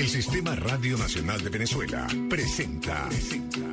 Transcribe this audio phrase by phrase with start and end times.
[0.00, 3.06] El Sistema Radio Nacional de Venezuela presenta,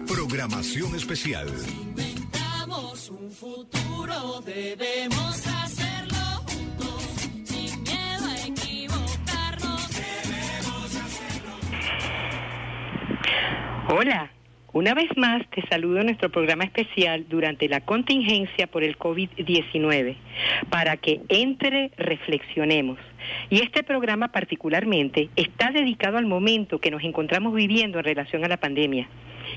[0.06, 1.48] programación especial.
[1.82, 7.02] Inventamos un futuro, debemos hacerlo juntos,
[7.46, 9.88] sin miedo a equivocarnos.
[9.88, 11.54] Debemos hacerlo.
[13.88, 14.30] Hola,
[14.74, 20.16] una vez más te saludo en nuestro programa especial durante la contingencia por el COVID-19
[20.70, 23.00] para que entre reflexionemos.
[23.50, 28.50] Y este programa particularmente está dedicado al momento que nos encontramos viviendo en relación a
[28.50, 29.08] la pandemia.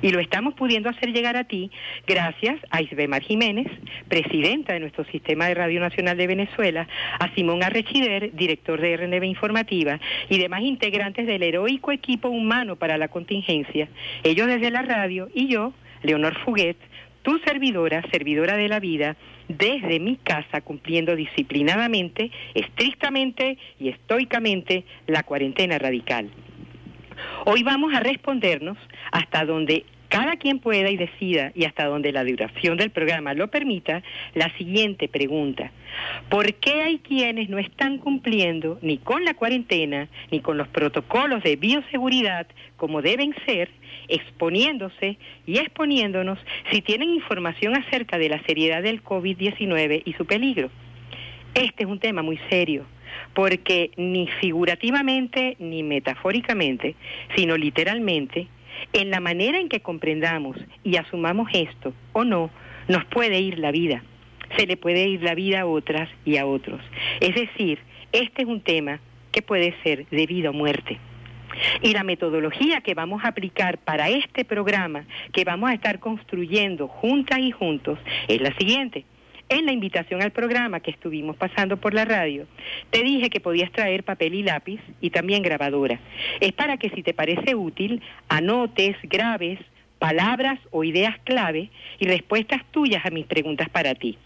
[0.03, 1.71] Y lo estamos pudiendo hacer llegar a ti
[2.07, 3.67] gracias a Isbemar Jiménez,
[4.09, 9.25] presidenta de nuestro Sistema de Radio Nacional de Venezuela, a Simón Arrechider, director de RNB
[9.25, 13.89] Informativa, y demás integrantes del heroico equipo humano para la contingencia,
[14.23, 16.77] ellos desde la radio y yo, Leonor Fuguet,
[17.23, 19.17] tu servidora, servidora de la vida,
[19.49, 26.31] desde mi casa cumpliendo disciplinadamente, estrictamente y estoicamente la cuarentena radical.
[27.45, 28.77] Hoy vamos a respondernos
[29.13, 33.49] hasta donde cada quien pueda y decida y hasta donde la duración del programa lo
[33.49, 34.03] permita,
[34.35, 35.71] la siguiente pregunta.
[36.29, 41.45] ¿Por qué hay quienes no están cumpliendo ni con la cuarentena ni con los protocolos
[41.45, 43.71] de bioseguridad como deben ser,
[44.09, 46.41] exponiéndose y exponiéndonos
[46.73, 50.71] si tienen información acerca de la seriedad del COVID-19 y su peligro?
[51.55, 52.85] Este es un tema muy serio
[53.35, 56.95] porque ni figurativamente ni metafóricamente,
[57.37, 58.49] sino literalmente,
[58.93, 62.51] en la manera en que comprendamos y asumamos esto o no,
[62.89, 64.03] nos puede ir la vida.
[64.57, 66.81] Se le puede ir la vida a otras y a otros.
[67.21, 67.79] Es decir,
[68.13, 69.01] este es un tema
[69.31, 70.99] que puede ser de vida o muerte.
[71.83, 76.89] Y la metodología que vamos a aplicar para este programa, que vamos a estar construyendo
[76.89, 77.99] juntas y juntos,
[78.29, 79.05] es la siguiente
[79.51, 82.47] en la invitación al programa que estuvimos pasando por la radio,
[82.91, 86.01] te dije que podías traer papel y lápiz y también grabadora.
[86.41, 89.59] Es para que si te parece útil, anotes, grabes
[89.99, 94.17] palabras o ideas clave y respuestas tuyas a mis preguntas para ti.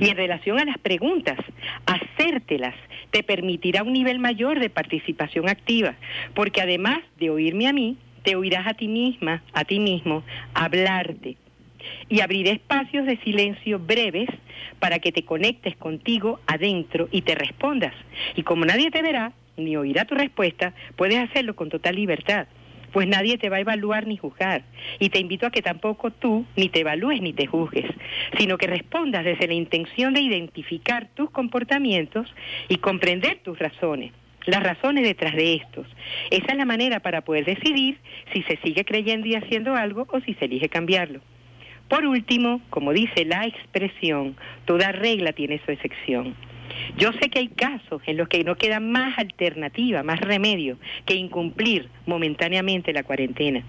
[0.00, 1.38] Y en relación a las preguntas,
[1.86, 2.74] hacértelas
[3.10, 5.96] te permitirá un nivel mayor de participación activa,
[6.34, 10.22] porque además de oírme a mí, te oirás a ti misma, a ti mismo,
[10.54, 11.36] hablarte,
[12.08, 14.28] y abriré espacios de silencio breves
[14.78, 17.94] para que te conectes contigo adentro y te respondas.
[18.36, 22.46] Y como nadie te verá ni oirá tu respuesta, puedes hacerlo con total libertad,
[22.92, 24.62] pues nadie te va a evaluar ni juzgar.
[24.98, 27.90] Y te invito a que tampoco tú ni te evalúes ni te juzgues,
[28.38, 32.32] sino que respondas desde la intención de identificar tus comportamientos
[32.68, 34.12] y comprender tus razones
[34.46, 35.86] las razones detrás de estos.
[36.30, 37.98] Esa es la manera para poder decidir
[38.32, 41.20] si se sigue creyendo y haciendo algo o si se elige cambiarlo.
[41.90, 46.36] Por último, como dice la expresión, toda regla tiene su excepción.
[46.96, 51.16] Yo sé que hay casos en los que no queda más alternativa, más remedio que
[51.16, 53.64] incumplir momentáneamente la cuarentena.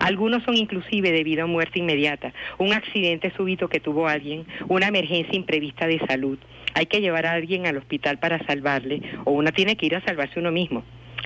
[0.00, 4.88] Algunos son inclusive de vida o muerte inmediata, un accidente súbito que tuvo alguien, una
[4.88, 6.38] emergencia imprevista de salud.
[6.72, 10.00] Hay que llevar a alguien al hospital para salvarle, o uno tiene que ir a
[10.00, 10.82] salvarse uno mismo,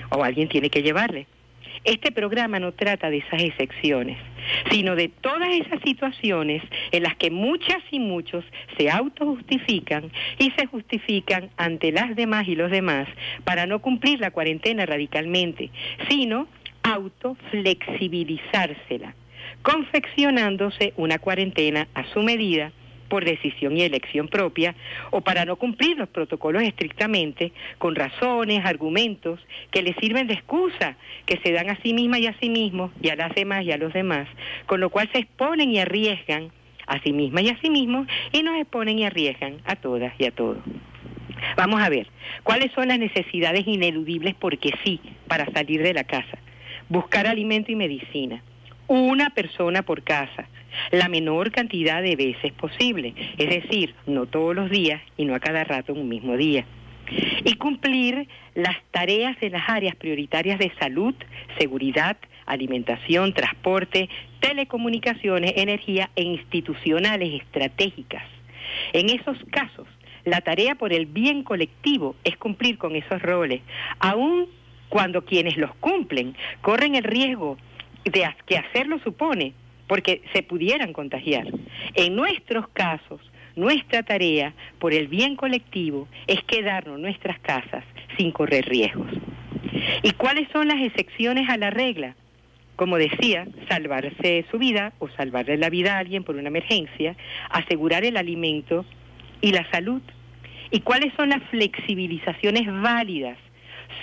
[0.09, 1.27] o alguien tiene que llevarle.
[1.83, 4.19] Este programa no trata de esas excepciones,
[4.69, 6.61] sino de todas esas situaciones
[6.91, 8.45] en las que muchas y muchos
[8.77, 13.07] se autojustifican y se justifican ante las demás y los demás
[13.45, 15.71] para no cumplir la cuarentena radicalmente,
[16.07, 16.47] sino
[16.83, 19.15] autoflexibilizársela,
[19.63, 22.71] confeccionándose una cuarentena a su medida
[23.11, 24.73] por decisión y elección propia
[25.09, 29.37] o para no cumplir los protocolos estrictamente con razones, argumentos
[29.69, 30.95] que le sirven de excusa,
[31.25, 33.73] que se dan a sí misma y a sí mismos y a las demás y
[33.73, 34.29] a los demás,
[34.65, 36.51] con lo cual se exponen y arriesgan
[36.87, 40.23] a sí misma y a sí mismos y nos exponen y arriesgan a todas y
[40.23, 40.59] a todos.
[41.57, 42.07] Vamos a ver,
[42.43, 46.37] ¿cuáles son las necesidades ineludibles porque sí para salir de la casa?
[46.87, 48.41] Buscar alimento y medicina.
[48.87, 50.47] Una persona por casa
[50.91, 55.39] la menor cantidad de veces posible, es decir, no todos los días y no a
[55.39, 56.65] cada rato en un mismo día.
[57.43, 61.13] Y cumplir las tareas de las áreas prioritarias de salud,
[61.57, 64.09] seguridad, alimentación, transporte,
[64.39, 68.23] telecomunicaciones, energía e institucionales estratégicas.
[68.93, 69.87] En esos casos,
[70.23, 73.61] la tarea por el bien colectivo es cumplir con esos roles,
[73.99, 74.47] aun
[74.89, 77.57] cuando quienes los cumplen corren el riesgo
[78.03, 79.53] de que hacerlo supone
[79.91, 81.45] porque se pudieran contagiar.
[81.95, 83.19] En nuestros casos,
[83.57, 87.83] nuestra tarea por el bien colectivo es quedarnos en nuestras casas
[88.15, 89.11] sin correr riesgos.
[90.01, 92.15] ¿Y cuáles son las excepciones a la regla?
[92.77, 97.17] Como decía, salvarse su vida o salvarle la vida a alguien por una emergencia,
[97.49, 98.85] asegurar el alimento
[99.41, 100.01] y la salud.
[100.71, 103.37] ¿Y cuáles son las flexibilizaciones válidas?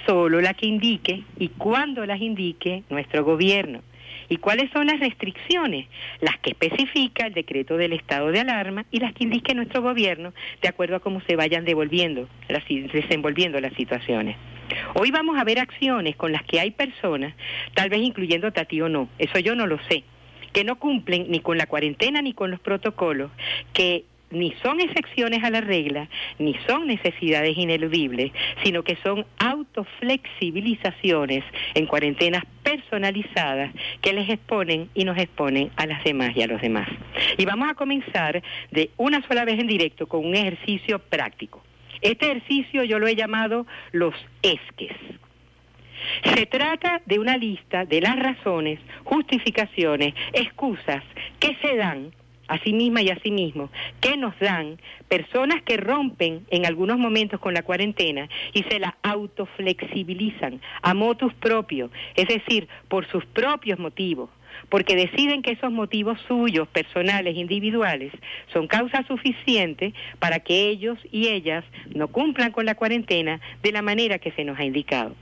[0.07, 3.83] solo la que indique y cuando las indique nuestro gobierno.
[4.29, 5.87] ¿Y cuáles son las restricciones?
[6.21, 10.35] Las que especifica el decreto del estado de alarma y las que indique nuestro gobierno
[10.61, 14.37] de acuerdo a cómo se vayan devolviendo, las, desenvolviendo las situaciones.
[14.95, 17.35] Hoy vamos a ver acciones con las que hay personas,
[17.75, 20.05] tal vez incluyendo a ti o no, eso yo no lo sé,
[20.53, 23.31] que no cumplen ni con la cuarentena ni con los protocolos,
[23.73, 26.09] que ni son excepciones a la regla,
[26.39, 28.33] ni son necesidades ineludibles,
[28.63, 31.45] sino que son autoflexibilizaciones
[31.75, 33.73] en cuarentenas personalizadas
[34.03, 36.89] que les exponen y nos exponen a las demás y a los demás.
[37.37, 41.63] Y vamos a comenzar de una sola vez en directo con un ejercicio práctico.
[42.01, 44.93] Este ejercicio yo lo he llamado los esques.
[46.25, 51.03] Se trata de una lista de las razones, justificaciones, excusas
[51.41, 52.13] que se dan
[52.49, 54.79] a sí misma y a sí mismo, que nos dan
[55.09, 61.33] personas que rompen en algunos momentos con la cuarentena y se la autoflexibilizan a motus
[61.35, 64.31] propio, es decir, por sus propios motivos,
[64.69, 68.13] porque deciden que esos motivos suyos, personales, individuales,
[68.53, 73.83] son causa suficiente para que ellos y ellas no cumplan con la cuarentena de la
[73.83, 75.15] manera que se nos ha indicado.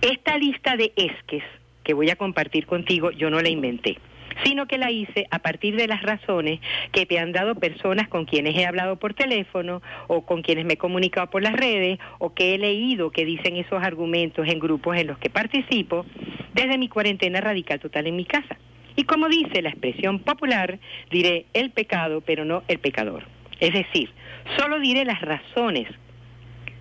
[0.00, 1.42] Esta lista de esques
[1.84, 3.98] que voy a compartir contigo, yo no la inventé
[4.44, 6.60] sino que la hice a partir de las razones
[6.92, 10.74] que me han dado personas con quienes he hablado por teléfono o con quienes me
[10.74, 14.96] he comunicado por las redes o que he leído que dicen esos argumentos en grupos
[14.96, 16.06] en los que participo
[16.54, 18.56] desde mi cuarentena radical total en mi casa.
[18.96, 20.78] Y como dice la expresión popular,
[21.10, 23.24] diré el pecado, pero no el pecador.
[23.58, 24.10] Es decir,
[24.58, 25.88] solo diré las razones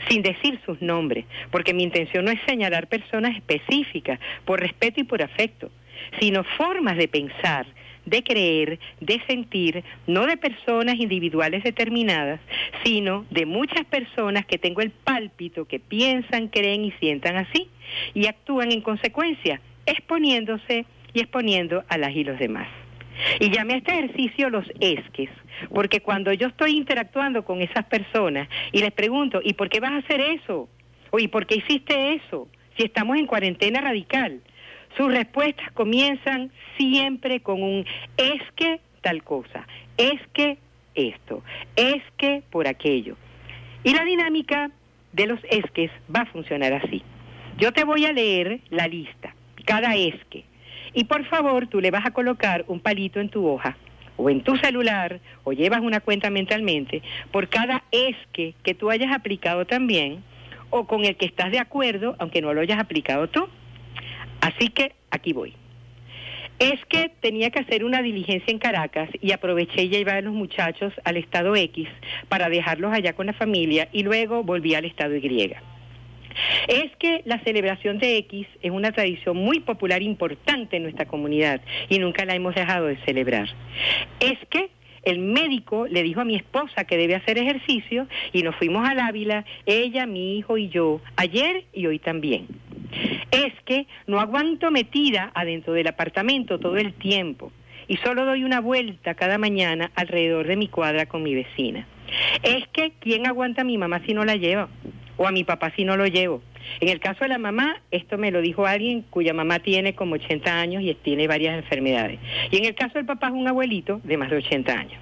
[0.09, 5.03] sin decir sus nombres, porque mi intención no es señalar personas específicas, por respeto y
[5.03, 5.71] por afecto,
[6.19, 7.65] sino formas de pensar,
[8.05, 12.39] de creer, de sentir, no de personas individuales determinadas,
[12.83, 17.69] sino de muchas personas que tengo el pálpito, que piensan, creen y sientan así,
[18.13, 22.67] y actúan en consecuencia, exponiéndose y exponiendo a las y los demás.
[23.39, 25.29] Y llamé a este ejercicio los esques,
[25.73, 29.91] porque cuando yo estoy interactuando con esas personas y les pregunto, ¿y por qué vas
[29.91, 30.69] a hacer eso?
[31.11, 32.47] ¿O y por qué hiciste eso?
[32.77, 34.41] Si estamos en cuarentena radical.
[34.97, 37.85] Sus respuestas comienzan siempre con un
[38.17, 39.67] es que tal cosa,
[39.97, 40.57] es que
[40.95, 41.43] esto,
[41.75, 43.15] es que por aquello.
[43.83, 44.71] Y la dinámica
[45.13, 47.03] de los esques va a funcionar así.
[47.57, 49.35] Yo te voy a leer la lista,
[49.65, 50.45] cada esque,
[50.93, 53.77] y por favor tú le vas a colocar un palito en tu hoja
[54.17, 57.01] o en tu celular o llevas una cuenta mentalmente
[57.31, 60.23] por cada esque que tú hayas aplicado también
[60.69, 63.47] o con el que estás de acuerdo aunque no lo hayas aplicado tú.
[64.41, 65.53] Así que aquí voy.
[66.59, 70.33] Es que tenía que hacer una diligencia en Caracas y aproveché y llevar a los
[70.33, 71.87] muchachos al estado X
[72.29, 75.55] para dejarlos allá con la familia y luego volví al estado Y.
[76.67, 81.61] Es que la celebración de X es una tradición muy popular, importante en nuestra comunidad
[81.89, 83.49] y nunca la hemos dejado de celebrar.
[84.19, 84.69] Es que
[85.03, 88.99] el médico le dijo a mi esposa que debe hacer ejercicio y nos fuimos al
[88.99, 92.47] Ávila, ella, mi hijo y yo, ayer y hoy también.
[93.31, 97.51] Es que no aguanto metida adentro del apartamento todo el tiempo
[97.87, 101.87] y solo doy una vuelta cada mañana alrededor de mi cuadra con mi vecina.
[102.43, 104.69] Es que ¿quién aguanta a mi mamá si no la lleva?
[105.21, 106.41] O a mi papá si no lo llevo.
[106.79, 110.15] En el caso de la mamá, esto me lo dijo alguien cuya mamá tiene como
[110.15, 112.19] 80 años y tiene varias enfermedades.
[112.49, 114.99] Y en el caso del papá es un abuelito de más de 80 años.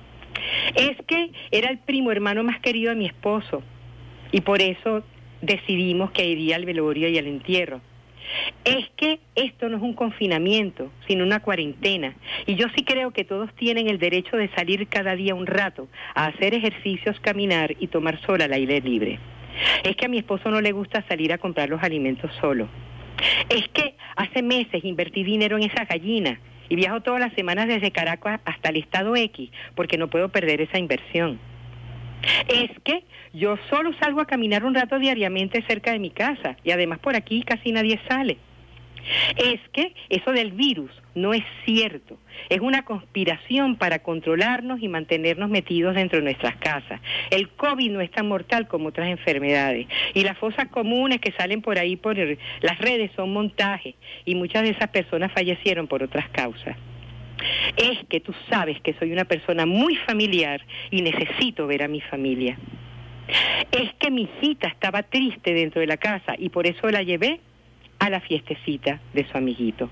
[0.75, 3.63] Es que era el primo hermano más querido de mi esposo
[4.33, 5.03] y por eso
[5.41, 7.79] decidimos que iría al velorio y al entierro.
[8.65, 12.13] Es que esto no es un confinamiento, sino una cuarentena.
[12.45, 15.87] Y yo sí creo que todos tienen el derecho de salir cada día un rato
[16.13, 19.17] a hacer ejercicios, caminar y tomar sol al aire libre.
[19.83, 22.67] Es que a mi esposo no le gusta salir a comprar los alimentos solo.
[23.49, 26.39] Es que hace meses invertí dinero en esa gallina
[26.69, 30.61] y viajo todas las semanas desde Caracas hasta el estado X porque no puedo perder
[30.61, 31.39] esa inversión.
[32.47, 36.71] Es que yo solo salgo a caminar un rato diariamente cerca de mi casa y
[36.71, 38.37] además por aquí casi nadie sale.
[39.37, 42.17] Es que eso del virus no es cierto.
[42.49, 47.01] Es una conspiración para controlarnos y mantenernos metidos dentro de nuestras casas.
[47.29, 49.87] El COVID no es tan mortal como otras enfermedades.
[50.13, 53.95] Y las fosas comunes que salen por ahí por las redes son montajes.
[54.25, 56.77] Y muchas de esas personas fallecieron por otras causas.
[57.77, 60.61] Es que tú sabes que soy una persona muy familiar
[60.91, 62.57] y necesito ver a mi familia.
[63.71, 67.39] Es que mi hijita estaba triste dentro de la casa y por eso la llevé
[67.99, 69.89] a la fiestecita de su amiguito.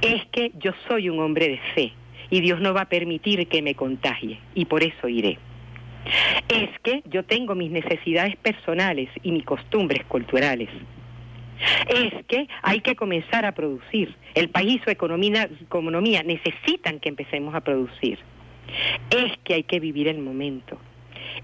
[0.00, 1.92] Es que yo soy un hombre de fe
[2.30, 5.38] y Dios no va a permitir que me contagie y por eso iré.
[6.48, 10.68] Es que yo tengo mis necesidades personales y mis costumbres culturales.
[11.88, 14.16] Es que hay que comenzar a producir.
[14.34, 18.18] El país y su economía, economía necesitan que empecemos a producir.
[19.10, 20.78] Es que hay que vivir el momento.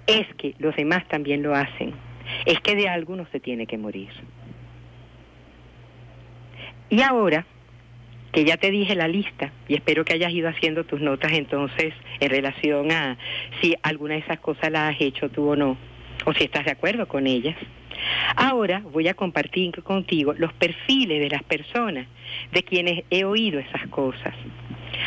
[0.06, 1.92] Es que los demás también lo hacen.
[2.46, 4.08] Es que de algo no se tiene que morir.
[6.90, 7.44] Y ahora
[8.32, 11.94] que ya te dije la lista y espero que hayas ido haciendo tus notas entonces
[12.20, 13.16] en relación a
[13.60, 15.76] si alguna de esas cosas las has hecho tú o no,
[16.24, 17.56] o si estás de acuerdo con ellas.
[18.36, 22.06] Ahora voy a compartir contigo los perfiles de las personas
[22.52, 24.34] de quienes he oído esas cosas.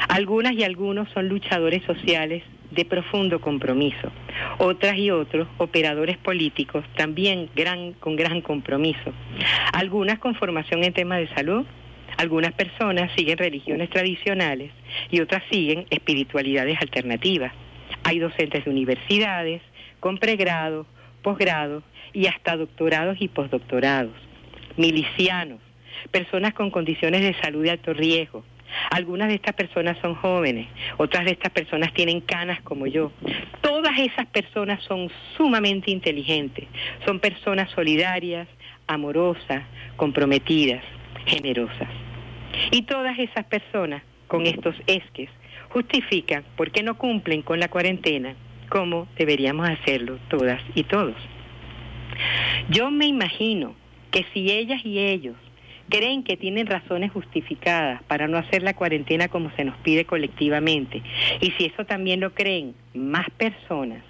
[0.09, 4.11] Algunas y algunos son luchadores sociales de profundo compromiso.
[4.57, 9.13] Otras y otros, operadores políticos, también gran, con gran compromiso.
[9.73, 11.65] Algunas con formación en temas de salud,
[12.17, 14.71] algunas personas siguen religiones tradicionales
[15.09, 17.53] y otras siguen espiritualidades alternativas.
[18.03, 19.61] Hay docentes de universidades,
[19.99, 20.85] con pregrado,
[21.21, 24.13] posgrado y hasta doctorados y postdoctorados.
[24.77, 25.59] Milicianos,
[26.09, 28.43] personas con condiciones de salud de alto riesgo,
[28.89, 33.11] algunas de estas personas son jóvenes, otras de estas personas tienen canas como yo.
[33.61, 36.67] Todas esas personas son sumamente inteligentes,
[37.05, 38.47] son personas solidarias,
[38.87, 39.63] amorosas,
[39.95, 40.83] comprometidas,
[41.25, 41.89] generosas.
[42.71, 45.29] Y todas esas personas con estos esques
[45.69, 48.35] justifican por qué no cumplen con la cuarentena
[48.69, 51.15] como deberíamos hacerlo todas y todos.
[52.69, 53.75] Yo me imagino
[54.11, 55.35] que si ellas y ellos
[55.91, 61.03] creen que tienen razones justificadas para no hacer la cuarentena como se nos pide colectivamente,
[61.39, 64.01] y si eso también lo creen más personas,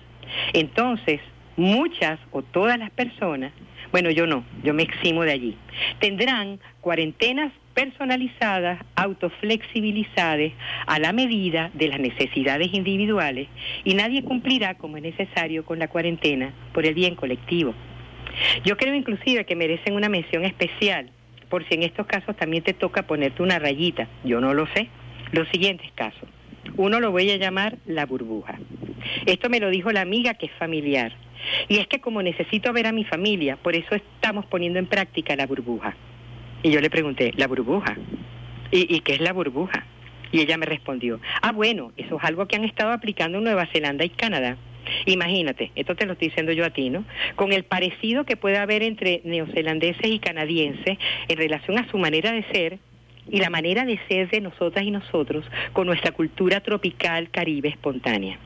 [0.54, 1.20] entonces
[1.58, 3.52] muchas o todas las personas,
[3.92, 5.58] bueno, yo no, yo me eximo de allí,
[6.00, 10.52] tendrán cuarentenas personalizadas, autoflexibilizadas
[10.86, 13.48] a la medida de las necesidades individuales
[13.84, 17.74] y nadie cumplirá como es necesario con la cuarentena por el bien colectivo.
[18.64, 21.12] Yo creo inclusive que merecen una mención especial
[21.52, 24.08] por si en estos casos también te toca ponerte una rayita.
[24.24, 24.88] Yo no lo sé.
[25.34, 26.28] Los siguientes casos.
[26.78, 28.58] Uno lo voy a llamar la burbuja.
[29.26, 31.14] Esto me lo dijo la amiga que es familiar.
[31.68, 35.36] Y es que como necesito ver a mi familia, por eso estamos poniendo en práctica
[35.36, 35.94] la burbuja.
[36.64, 37.98] Y yo le pregunté, ¿la burbuja?
[38.72, 39.86] ¿Y, qué es la burbuja?
[40.32, 43.66] Y ella me respondió, ah, bueno, eso es algo que han estado aplicando en Nueva
[43.66, 44.56] Zelanda y Canadá.
[45.06, 47.06] Imagínate, esto te lo estoy diciendo yo a ti, ¿no?
[47.36, 50.98] Con el parecido que puede haber entre neozelandeses y canadienses
[51.28, 52.80] en relación a su manera de ser
[53.30, 58.40] y la manera de ser de nosotras y nosotros con nuestra cultura tropical caribe espontánea.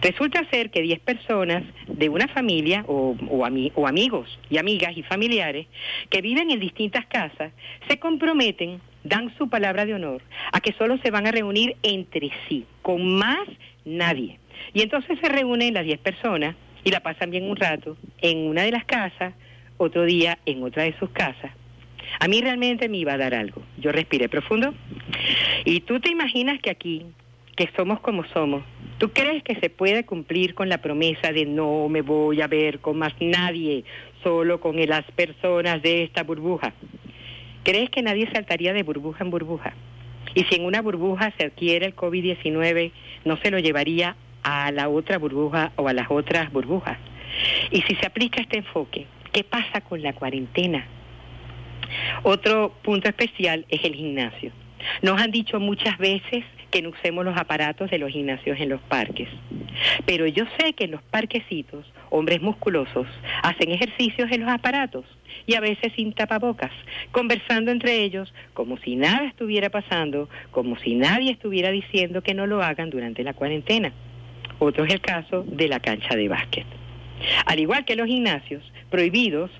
[0.00, 5.02] Resulta ser que 10 personas de una familia o, o, o, amigos y amigas y
[5.02, 5.66] familiares
[6.08, 7.52] que viven en distintas casas
[7.88, 12.30] se comprometen, dan su palabra de honor a que solo se van a reunir entre
[12.48, 13.46] sí, con más
[13.84, 14.38] nadie.
[14.72, 18.62] Y entonces se reúnen las 10 personas y la pasan bien un rato en una
[18.62, 19.34] de las casas,
[19.76, 21.52] otro día en otra de sus casas.
[22.20, 23.62] A mí realmente me iba a dar algo.
[23.78, 24.74] Yo respiré profundo.
[25.64, 27.06] Y tú te imaginas que aquí,
[27.56, 28.62] que somos como somos,
[28.98, 32.80] ¿tú crees que se puede cumplir con la promesa de no me voy a ver
[32.80, 33.84] con más nadie,
[34.22, 36.72] solo con las personas de esta burbuja?
[37.64, 39.74] ¿Crees que nadie saltaría de burbuja en burbuja?
[40.34, 42.92] Y si en una burbuja se adquiere el COVID-19,
[43.24, 46.98] ¿no se lo llevaría a la otra burbuja o a las otras burbujas.
[47.72, 50.86] Y si se aplica este enfoque, ¿qué pasa con la cuarentena?
[52.22, 54.52] Otro punto especial es el gimnasio.
[55.02, 58.80] Nos han dicho muchas veces que no usemos los aparatos de los gimnasios en los
[58.82, 59.28] parques.
[60.04, 63.08] Pero yo sé que en los parquecitos, hombres musculosos
[63.42, 65.06] hacen ejercicios en los aparatos
[65.46, 66.70] y a veces sin tapabocas,
[67.10, 72.46] conversando entre ellos como si nada estuviera pasando, como si nadie estuviera diciendo que no
[72.46, 73.92] lo hagan durante la cuarentena.
[74.58, 76.66] Otro es el caso de la cancha de básquet.
[77.46, 79.50] Al igual que los gimnasios, prohibidos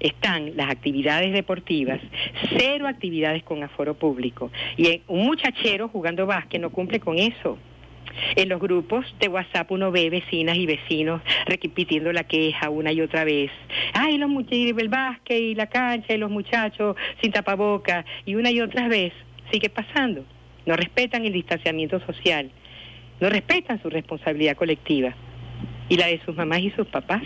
[0.00, 2.00] están las actividades deportivas,
[2.58, 4.50] cero actividades con aforo público.
[4.76, 7.58] Y un muchachero jugando básquet no cumple con eso.
[8.34, 13.00] En los grupos de WhatsApp uno ve vecinas y vecinos repitiendo la queja una y
[13.00, 13.50] otra vez.
[13.92, 18.04] Ay, los muchachos, el básquet y la cancha y los muchachos sin tapaboca.
[18.24, 19.12] Y una y otra vez
[19.50, 20.24] sigue pasando.
[20.64, 22.50] No respetan el distanciamiento social
[23.20, 25.14] no respetan su responsabilidad colectiva
[25.88, 27.22] y la de sus mamás y sus papás.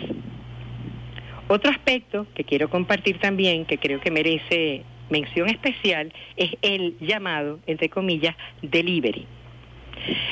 [1.47, 7.59] Otro aspecto que quiero compartir también, que creo que merece mención especial, es el llamado,
[7.67, 9.25] entre comillas, delivery.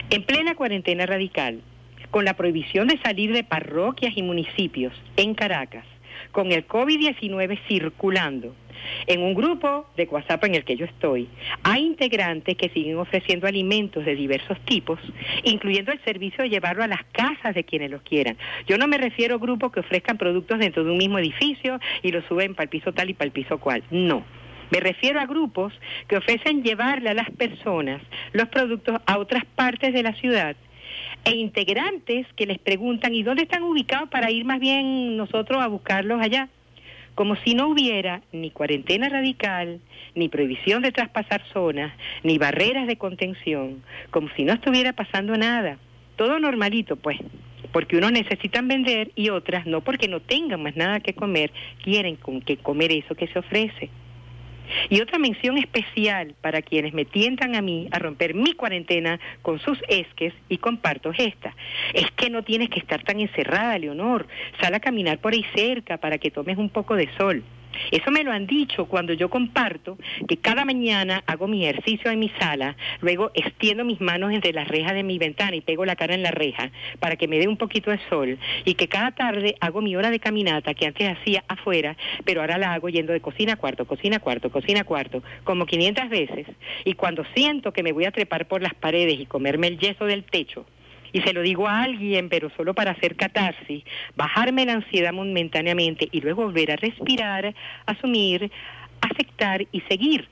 [0.10, 1.62] En plena cuarentena radical,
[2.10, 5.86] con la prohibición de salir de parroquias y municipios en Caracas,
[6.32, 8.56] con el COVID-19 circulando.
[9.08, 11.28] En un grupo de WhatsApp en el que yo estoy,
[11.64, 15.00] hay integrantes que siguen ofreciendo alimentos de diversos tipos,
[15.44, 18.38] incluyendo el servicio de llevarlo a las casas de quienes los quieran.
[18.68, 22.12] Yo no me refiero a grupos que ofrezcan productos dentro de un mismo edificio y
[22.12, 23.84] los suben para el piso tal y para el piso cual.
[23.92, 24.24] No.
[24.72, 25.74] Me refiero a grupos
[26.08, 28.02] que ofrecen llevarle a las personas
[28.34, 30.56] los productos a otras partes de la ciudad
[31.29, 35.67] e integrantes que les preguntan ¿y dónde están ubicados para ir más bien nosotros a
[35.67, 36.50] buscarlos allá?
[37.15, 39.79] Como si no hubiera ni cuarentena radical,
[40.15, 41.93] ni prohibición de traspasar zonas,
[42.24, 45.77] ni barreras de contención, como si no estuviera pasando nada.
[46.15, 47.17] Todo normalito, pues,
[47.71, 51.51] porque unos necesitan vender y otras no porque no tengan más nada que comer,
[51.83, 53.89] quieren con que comer eso que se ofrece.
[54.90, 59.60] Y otra mención especial para quienes me tientan a mí a romper mi cuarentena con
[59.60, 61.56] sus esques y comparto esta.
[61.94, 64.28] Es que no tienes que estar tan encerrada, Leonor.
[64.62, 67.44] Sal a caminar por ahí cerca para que tomes un poco de sol.
[67.92, 69.98] Eso me lo han dicho cuando yo comparto
[70.28, 74.68] que cada mañana hago mi ejercicio en mi sala, luego extiendo mis manos entre las
[74.68, 77.48] rejas de mi ventana y pego la cara en la reja para que me dé
[77.48, 81.18] un poquito de sol y que cada tarde hago mi hora de caminata que antes
[81.18, 81.96] hacía afuera,
[82.26, 85.24] pero ahora la hago yendo de cocina a cuarto, cocina a cuarto, cocina a cuarto,
[85.44, 86.48] como 500 veces
[86.86, 90.06] y cuando siento que me voy a trepar por las paredes y comerme el yeso
[90.06, 90.66] del techo,
[91.12, 93.84] y se lo digo a alguien, pero solo para hacer catarsis,
[94.16, 97.54] bajarme la ansiedad momentáneamente y luego volver a respirar,
[97.86, 98.51] asumir,
[99.01, 100.28] aceptar y seguir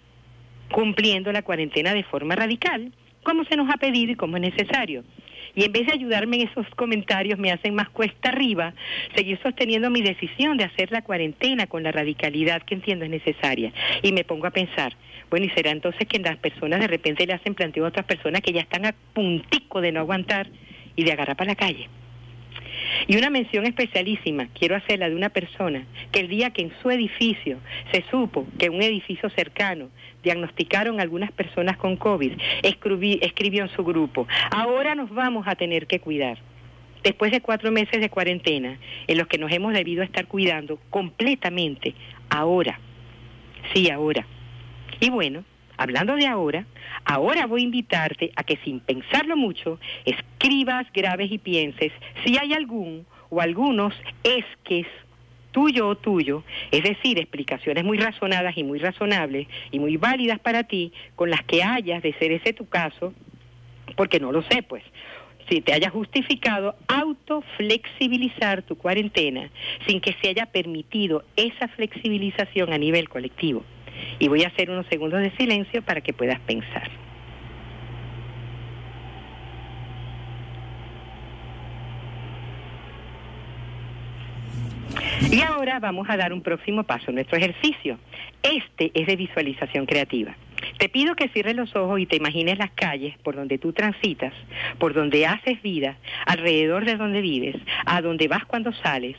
[0.72, 2.92] cumpliendo la cuarentena de forma radical,
[3.24, 5.04] como se nos ha pedido y como es necesario.
[5.56, 8.74] Y en vez de ayudarme en esos comentarios, me hacen más cuesta arriba
[9.16, 13.74] seguir sosteniendo mi decisión de hacer la cuarentena con la radicalidad que entiendo es necesaria.
[14.04, 14.96] Y me pongo a pensar,
[15.32, 18.42] bueno, ¿y será entonces que las personas de repente le hacen planteo a otras personas
[18.42, 20.48] que ya están a puntico de no aguantar
[20.98, 21.88] y de agarrar para la calle.
[23.08, 26.90] Y una mención especialísima quiero hacerla de una persona que el día que en su
[26.90, 27.60] edificio
[27.92, 29.90] se supo que un edificio cercano
[30.24, 36.00] diagnosticaron algunas personas con COVID, escribió en su grupo, ahora nos vamos a tener que
[36.00, 36.38] cuidar.
[37.04, 41.94] Después de cuatro meses de cuarentena, en los que nos hemos debido estar cuidando completamente,
[42.30, 42.80] ahora,
[43.74, 44.26] sí, ahora.
[45.00, 45.46] Y bueno,
[45.78, 46.66] hablando de ahora,
[47.06, 51.92] ahora voy a invitarte a que sin pensarlo mucho, escribas, grabes y pienses
[52.26, 54.88] si hay algún o algunos esques
[55.52, 60.64] tuyo o tuyo, es decir, explicaciones muy razonadas y muy razonables y muy válidas para
[60.64, 63.14] ti, con las que hayas, de ser ese tu caso,
[63.96, 64.84] porque no lo sé, pues,
[65.50, 69.50] si te haya justificado autoflexibilizar tu cuarentena
[69.88, 73.64] sin que se haya permitido esa flexibilización a nivel colectivo.
[74.20, 76.90] Y voy a hacer unos segundos de silencio para que puedas pensar.
[85.32, 88.00] Y ahora vamos a dar un próximo paso nuestro ejercicio.
[88.44, 90.36] Este es de visualización creativa.
[90.78, 94.34] Te pido que cierres los ojos y te imagines las calles por donde tú transitas,
[94.78, 97.56] por donde haces vida, alrededor de donde vives,
[97.86, 99.16] a donde vas cuando sales.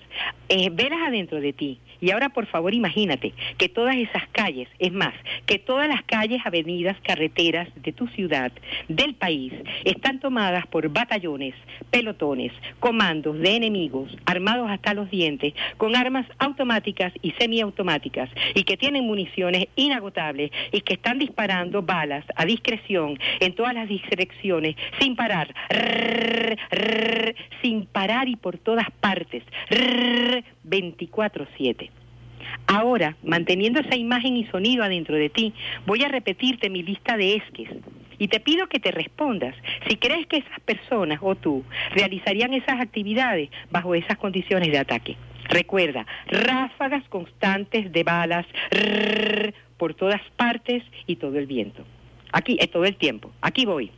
[0.48, 4.92] Eh, velas adentro de ti y ahora, por favor, imagínate que todas esas calles, es
[4.92, 5.14] más,
[5.46, 8.52] que todas las calles, avenidas, carreteras de tu ciudad,
[8.88, 9.52] del país,
[9.84, 11.54] están tomadas por batallones,
[11.90, 18.76] pelotones, comandos de enemigos, armados hasta los dientes, con armas automáticas y semiautomáticas, y que
[18.76, 25.16] tienen municiones inagotables y que están disparando balas a discreción en todas las direcciones, sin
[25.16, 25.54] parar,
[27.62, 29.42] sin parar y por todas partes,
[30.68, 31.90] 24-7.
[32.66, 35.52] Ahora, manteniendo esa imagen y sonido adentro de ti,
[35.87, 37.68] voy a repetirte mi lista de esques.
[38.18, 39.54] Y te pido que te respondas
[39.88, 45.16] si crees que esas personas o tú realizarían esas actividades bajo esas condiciones de ataque.
[45.44, 48.46] Recuerda, ráfagas constantes de balas
[49.76, 51.85] por todas partes y todo el viento.
[52.32, 53.30] Aquí, es todo el tiempo.
[53.40, 53.90] Aquí voy.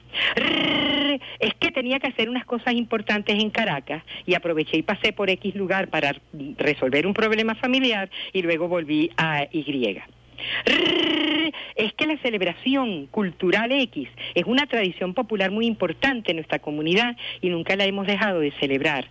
[1.39, 5.31] Es que tenía que hacer unas cosas importantes en Caracas y aproveché y pasé por
[5.31, 6.17] X lugar para
[6.59, 10.01] resolver un problema familiar y luego volví a Y.
[11.75, 17.17] Es que la celebración cultural X es una tradición popular muy importante en nuestra comunidad
[17.41, 19.09] y nunca la hemos dejado de celebrar.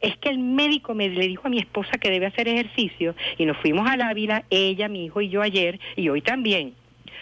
[0.00, 3.46] Es que el médico me le dijo a mi esposa que debe hacer ejercicio y
[3.46, 6.74] nos fuimos al Ávila, ella, mi hijo y yo ayer y hoy también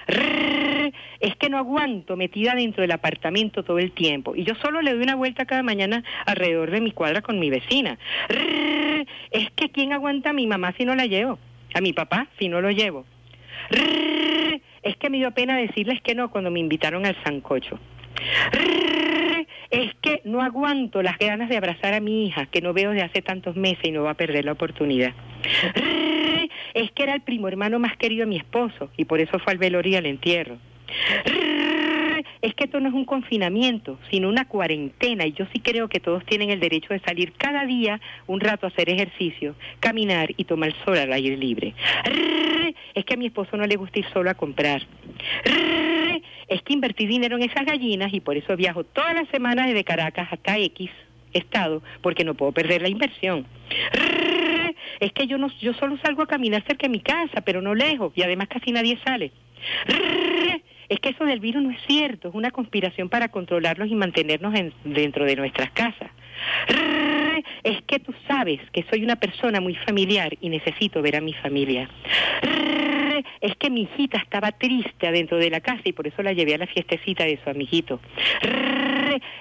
[0.06, 4.36] es que no aguanto metida dentro del apartamento todo el tiempo.
[4.36, 7.50] Y yo solo le doy una vuelta cada mañana alrededor de mi cuadra con mi
[7.50, 7.98] vecina.
[9.30, 11.38] Es que ¿quién aguanta a mi mamá si no la llevo?
[11.74, 13.04] A mi papá si no lo llevo.
[14.82, 17.78] Es que me dio pena decirles que no cuando me invitaron al sancocho.
[18.52, 22.90] Es Es que no aguanto las ganas de abrazar a mi hija, que no veo
[22.90, 25.12] desde hace tantos meses y no va a perder la oportunidad.
[25.74, 26.15] Rrr,
[26.76, 29.54] Es que era el primo hermano más querido de mi esposo y por eso fue
[29.54, 30.58] al velorio y al entierro.
[32.42, 36.00] Es que esto no es un confinamiento, sino una cuarentena y yo sí creo que
[36.00, 40.44] todos tienen el derecho de salir cada día un rato a hacer ejercicio, caminar y
[40.44, 41.72] tomar sol al aire libre.
[42.94, 44.86] Es que a mi esposo no le gusta ir solo a comprar.
[46.48, 49.82] Es que invertí dinero en esas gallinas y por eso viajo todas las semanas desde
[49.82, 50.90] Caracas hasta X
[51.32, 53.46] estado porque no puedo perder la inversión.
[55.00, 57.74] Es que yo no yo solo salgo a caminar cerca de mi casa, pero no
[57.74, 59.32] lejos y además casi nadie sale.
[60.88, 64.54] Es que eso del virus no es cierto, es una conspiración para controlarlos y mantenernos
[64.54, 66.10] en- dentro de nuestras casas.
[67.64, 71.32] Es que tú sabes que soy una persona muy familiar y necesito ver a mi
[71.34, 71.88] familia.
[73.40, 76.54] Es que mi hijita estaba triste adentro de la casa y por eso la llevé
[76.54, 77.98] a la fiestecita de su amiguito.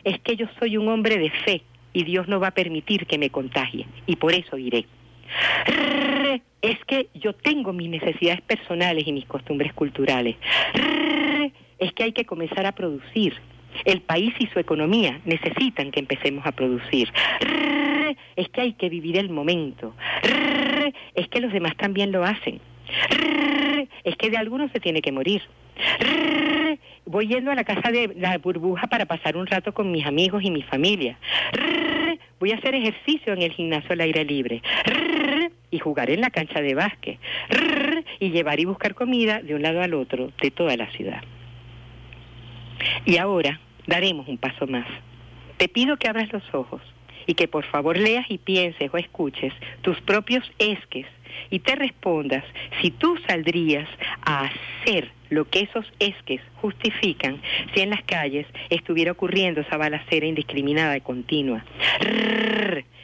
[0.03, 1.61] Es que yo soy un hombre de fe
[1.93, 4.85] y Dios no va a permitir que me contagie y por eso iré.
[6.61, 10.35] Es que yo tengo mis necesidades personales y mis costumbres culturales.
[11.77, 13.35] Es que hay que comenzar a producir.
[13.83, 17.11] El país y su economía necesitan que empecemos a producir.
[18.35, 19.93] Es que hay que vivir el momento.
[21.13, 22.59] Es que los demás también lo hacen.
[24.03, 25.41] Es que de algunos se tiene que morir.
[27.05, 30.43] Voy yendo a la casa de la burbuja para pasar un rato con mis amigos
[30.43, 31.17] y mi familia.
[32.39, 34.61] Voy a hacer ejercicio en el gimnasio al aire libre.
[35.71, 37.19] Y jugar en la cancha de básquet.
[38.19, 41.21] Y llevar y buscar comida de un lado al otro de toda la ciudad.
[43.05, 44.87] Y ahora daremos un paso más.
[45.57, 46.81] Te pido que abras los ojos
[47.27, 51.07] y que por favor leas y pienses o escuches tus propios esques
[51.49, 52.43] y te respondas
[52.81, 53.87] si tú saldrías
[54.21, 57.41] a hacer lo que esos esques justifican
[57.73, 61.63] si en las calles estuviera ocurriendo esa balacera indiscriminada y continua.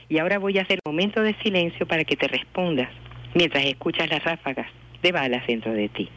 [0.10, 2.89] Y ahora voy a hacer un momento de silencio para que te respondas
[3.34, 4.67] mientras escuchas las ráfagas
[5.02, 6.10] de balas dentro de ti.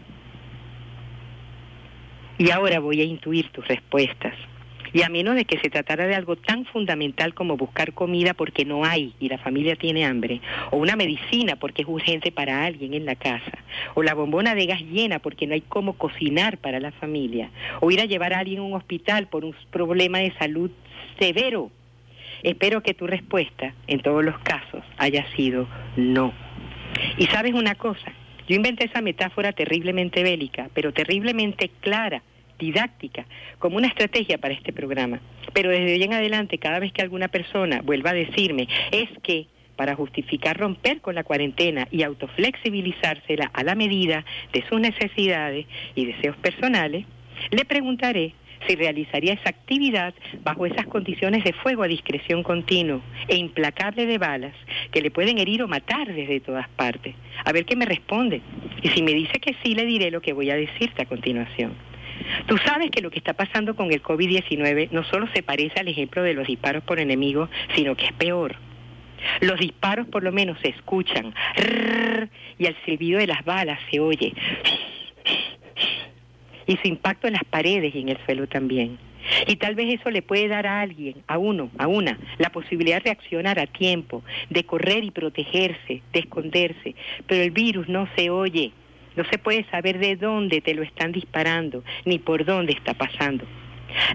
[2.38, 4.34] Y ahora voy a intuir tus respuestas.
[4.94, 8.64] Y a menos de que se tratara de algo tan fundamental como buscar comida porque
[8.64, 12.94] no hay y la familia tiene hambre, o una medicina porque es urgente para alguien
[12.94, 13.58] en la casa,
[13.94, 17.90] o la bombona de gas llena porque no hay cómo cocinar para la familia, o
[17.90, 20.70] ir a llevar a alguien a un hospital por un problema de salud
[21.18, 21.70] severo,
[22.44, 26.32] espero que tu respuesta en todos los casos haya sido no.
[27.18, 28.12] Y sabes una cosa,
[28.46, 32.22] yo inventé esa metáfora terriblemente bélica, pero terriblemente clara,
[32.64, 33.26] didáctica,
[33.58, 35.20] como una estrategia para este programa.
[35.52, 39.46] Pero desde hoy en adelante, cada vez que alguna persona vuelva a decirme, es que
[39.76, 46.06] para justificar romper con la cuarentena y autoflexibilizársela a la medida de sus necesidades y
[46.06, 47.04] deseos personales,
[47.50, 48.34] le preguntaré
[48.66, 54.18] si realizaría esa actividad bajo esas condiciones de fuego a discreción continuo e implacable de
[54.18, 54.54] balas
[54.90, 57.14] que le pueden herir o matar desde todas partes.
[57.44, 58.40] A ver qué me responde.
[58.82, 61.74] Y si me dice que sí, le diré lo que voy a decirte a continuación.
[62.46, 65.88] Tú sabes que lo que está pasando con el COVID-19 no solo se parece al
[65.88, 68.56] ejemplo de los disparos por enemigos, sino que es peor.
[69.40, 71.34] Los disparos por lo menos se escuchan
[72.58, 74.34] y el silbido de las balas se oye
[76.66, 78.98] y su impacto en las paredes y en el suelo también.
[79.46, 82.98] Y tal vez eso le puede dar a alguien, a uno, a una, la posibilidad
[82.98, 86.94] de reaccionar a tiempo, de correr y protegerse, de esconderse.
[87.26, 88.72] Pero el virus no se oye,
[89.16, 93.44] no se puede saber de dónde te lo están disparando, ni por dónde está pasando.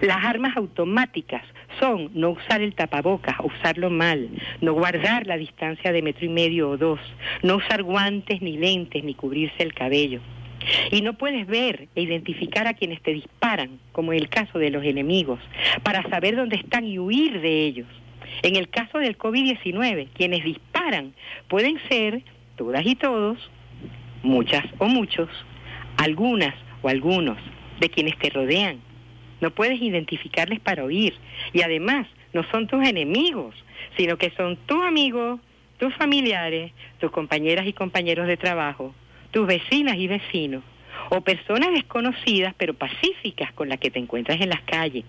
[0.02, 1.42] Las armas automáticas
[1.78, 4.28] son no usar el tapabocas, usarlo mal,
[4.60, 7.00] no guardar la distancia de metro y medio o dos,
[7.42, 10.20] no usar guantes ni lentes ni cubrirse el cabello.
[10.90, 14.70] Y no puedes ver e identificar a quienes te disparan, como en el caso de
[14.70, 15.40] los enemigos,
[15.82, 17.88] para saber dónde están y huir de ellos.
[18.42, 21.14] En el caso del COVID-19, quienes disparan
[21.48, 22.22] pueden ser
[22.56, 23.50] todas y todos,
[24.22, 25.28] muchas o muchos,
[25.96, 27.38] algunas o algunos
[27.80, 28.80] de quienes te rodean.
[29.40, 31.14] No puedes identificarles para oír.
[31.52, 33.54] Y además, no son tus enemigos,
[33.96, 35.40] sino que son tus amigos,
[35.78, 38.94] tus familiares, tus compañeras y compañeros de trabajo,
[39.30, 40.62] tus vecinas y vecinos,
[41.08, 45.04] o personas desconocidas pero pacíficas con las que te encuentras en las calles.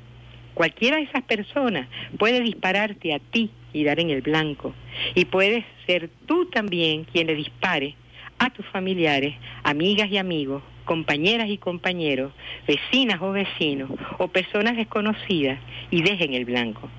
[0.54, 4.74] Cualquiera de esas personas puede dispararte a ti y dar en el blanco.
[5.16, 7.96] Y puedes ser tú también quien le dispare
[8.42, 12.34] a tus familiares, amigas y amigos, compañeras y compañeros,
[12.68, 15.60] vecinas o vecinos, o personas desconocidas
[15.92, 16.90] y dejen el blanco.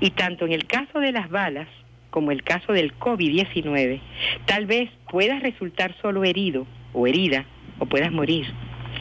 [0.00, 1.68] Y tanto en el caso de las balas
[2.10, 4.00] como el caso del COVID-19,
[4.46, 7.44] tal vez puedas resultar solo herido o herida
[7.78, 8.52] o puedas morir.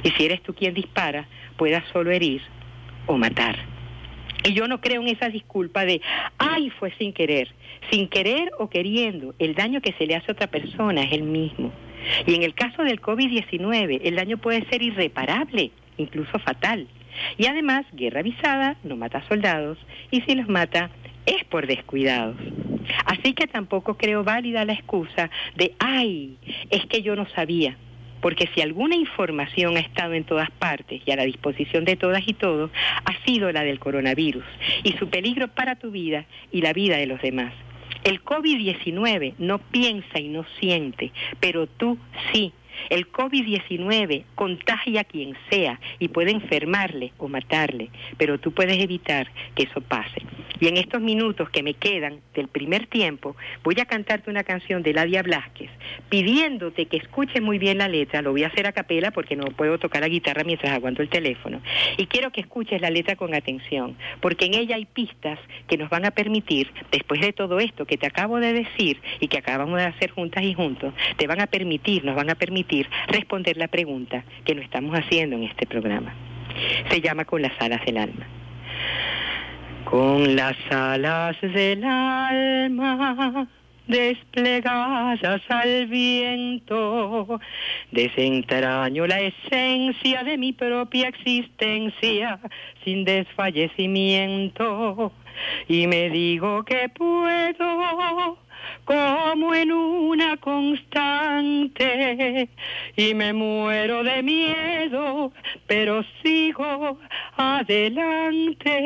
[0.03, 2.43] Y si eres tú quien dispara, puedas solo herir
[3.07, 3.57] o matar.
[4.43, 5.99] Y yo no creo en esa disculpa de,
[6.37, 7.55] ay, fue sin querer.
[7.89, 11.23] Sin querer o queriendo, el daño que se le hace a otra persona es el
[11.23, 11.73] mismo.
[12.25, 16.87] Y en el caso del COVID-19, el daño puede ser irreparable, incluso fatal.
[17.37, 19.77] Y además, guerra avisada no mata soldados
[20.11, 20.89] y si los mata
[21.25, 22.37] es por descuidados.
[23.05, 26.37] Así que tampoco creo válida la excusa de, ay,
[26.69, 27.77] es que yo no sabía.
[28.21, 32.27] Porque si alguna información ha estado en todas partes y a la disposición de todas
[32.27, 32.71] y todos,
[33.05, 34.45] ha sido la del coronavirus
[34.83, 37.53] y su peligro para tu vida y la vida de los demás.
[38.07, 41.97] El COVID-19 no piensa y no siente, pero tú
[42.31, 42.53] sí.
[42.89, 49.29] El COVID-19 contagia a quien sea y puede enfermarle o matarle, pero tú puedes evitar
[49.55, 50.21] que eso pase.
[50.59, 54.81] Y en estos minutos que me quedan del primer tiempo, voy a cantarte una canción
[54.81, 55.69] de Ladia Blasquez,
[56.09, 58.21] pidiéndote que escuches muy bien la letra.
[58.21, 61.09] Lo voy a hacer a capela porque no puedo tocar la guitarra mientras aguanto el
[61.09, 61.61] teléfono.
[61.97, 65.89] Y quiero que escuches la letra con atención, porque en ella hay pistas que nos
[65.89, 69.77] van a permitir, después de todo esto que te acabo de decir y que acabamos
[69.77, 72.66] de hacer juntas y juntos, te van a permitir, nos van a permitir
[73.07, 76.13] responder la pregunta que nos estamos haciendo en este programa.
[76.89, 78.25] Se llama Con las alas del alma.
[79.85, 83.47] Con las alas del alma
[83.87, 87.39] desplegadas al viento,
[87.91, 92.39] desentraño la esencia de mi propia existencia
[92.83, 95.11] sin desfallecimiento
[95.67, 98.37] y me digo que puedo
[98.85, 101.77] como en una constante.
[102.95, 105.33] Y me muero de miedo,
[105.67, 106.97] pero sigo
[107.35, 108.77] adelante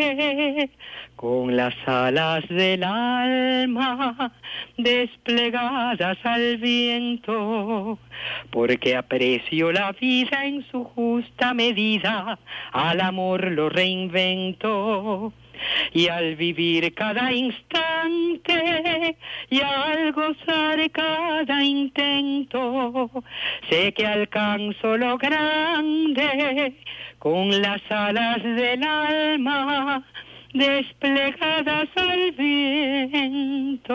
[1.16, 4.34] con las alas del alma
[4.78, 8.00] desplegadas al viento,
[8.50, 12.40] porque aprecio la vida en su justa medida,
[12.72, 15.32] al amor lo reinvento
[15.94, 19.16] y al vivir cada instante
[19.50, 23.10] y al gozar cada intento,
[23.70, 26.76] sé que alcanzo lo grande
[27.20, 30.04] con las alas del alma
[30.54, 33.92] desplegadas al viento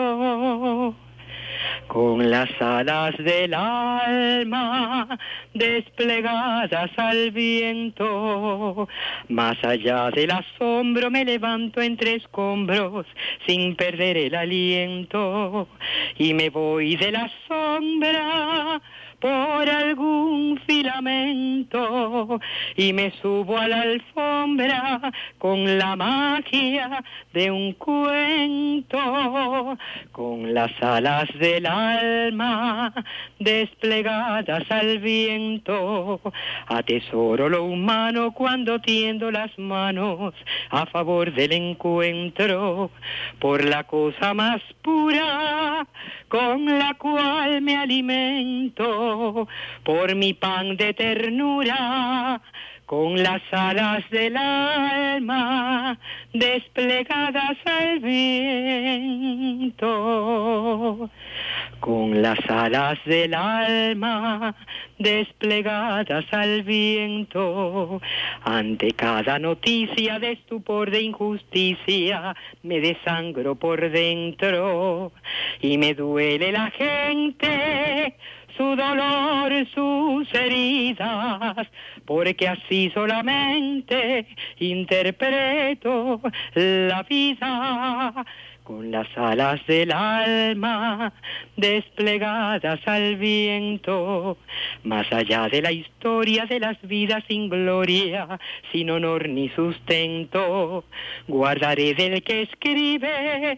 [1.87, 5.17] con las alas del alma
[5.53, 8.87] desplegadas al viento.
[9.29, 13.05] Más allá del asombro me levanto entre escombros
[13.45, 15.67] sin perder el aliento
[16.17, 18.81] y me voy de la sombra
[19.19, 22.39] por algún filamento
[22.75, 27.03] y me subo a la alfombra con la magia
[27.33, 28.97] de un cuento,
[30.11, 32.93] con las alas del alma
[33.39, 36.21] desplegadas al viento.
[36.67, 40.33] Atesoro lo humano cuando tiendo las manos
[40.69, 42.91] a favor del encuentro
[43.39, 45.87] por la cosa más pura
[46.27, 49.47] con la cual me alimento
[49.83, 52.41] por mi pan de ternura
[52.87, 55.99] con las alas del alma
[56.33, 59.27] desplegadas al viento,
[61.87, 64.53] con las alas del alma
[64.99, 68.01] desplegadas al viento,
[68.43, 75.13] ante cada noticia de estupor de injusticia me desangro por dentro
[75.61, 78.15] y me duele la gente
[78.57, 81.67] su dolor, sus heridas,
[82.03, 84.27] porque así solamente
[84.59, 86.19] interpreto
[86.53, 88.25] la vida
[88.67, 91.13] con las alas del alma
[91.55, 94.37] desplegadas al viento,
[94.83, 98.27] más allá de la historia de las vidas sin gloria,
[98.73, 100.83] sin honor ni sustento,
[101.29, 103.57] guardaré del que escribe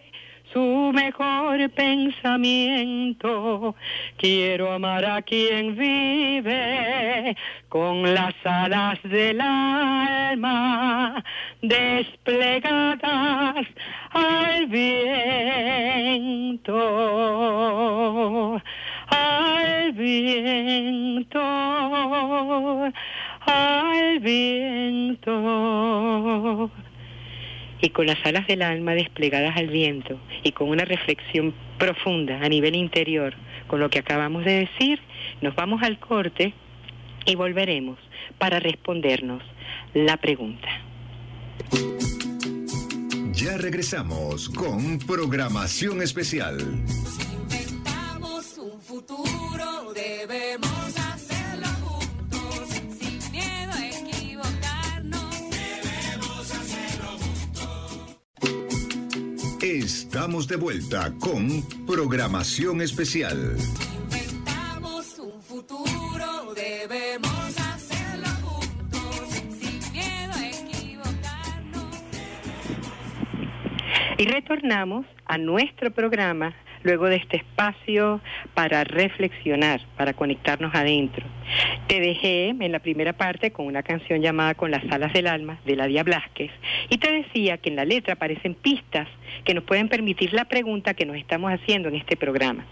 [0.54, 3.76] su mejor pensamiento.
[4.18, 7.36] Quiero amar a quien vive
[7.68, 11.22] con las alas del alma
[11.62, 13.68] desplegadas
[14.12, 16.72] al viento,
[19.08, 21.42] al viento,
[23.46, 25.30] al viento
[27.82, 32.50] y con las alas del alma desplegadas al viento y con una reflexión profunda a
[32.50, 33.36] nivel interior
[33.70, 35.00] con lo que acabamos de decir,
[35.42, 36.54] nos vamos al corte
[37.26, 37.98] y volveremos
[38.38, 39.44] para respondernos
[39.94, 40.68] la pregunta.
[43.32, 46.58] Ya regresamos con programación especial.
[47.32, 50.69] inventamos un futuro, debemos
[60.30, 63.58] Estamos de vuelta con programación especial.
[64.04, 69.28] Inventamos un futuro, debemos hacerlo juntos,
[69.60, 72.04] sin miedo a equivocarnos.
[74.20, 78.22] Y retornamos a nuestro programa luego de este espacio
[78.54, 81.26] para reflexionar, para conectarnos adentro.
[81.88, 85.60] Te dejé en la primera parte con una canción llamada Con las alas del alma
[85.66, 86.52] de Ladia Blasquez
[86.90, 89.08] y te decía que en la letra aparecen pistas
[89.44, 92.66] que nos pueden permitir la pregunta que nos estamos haciendo en este programa.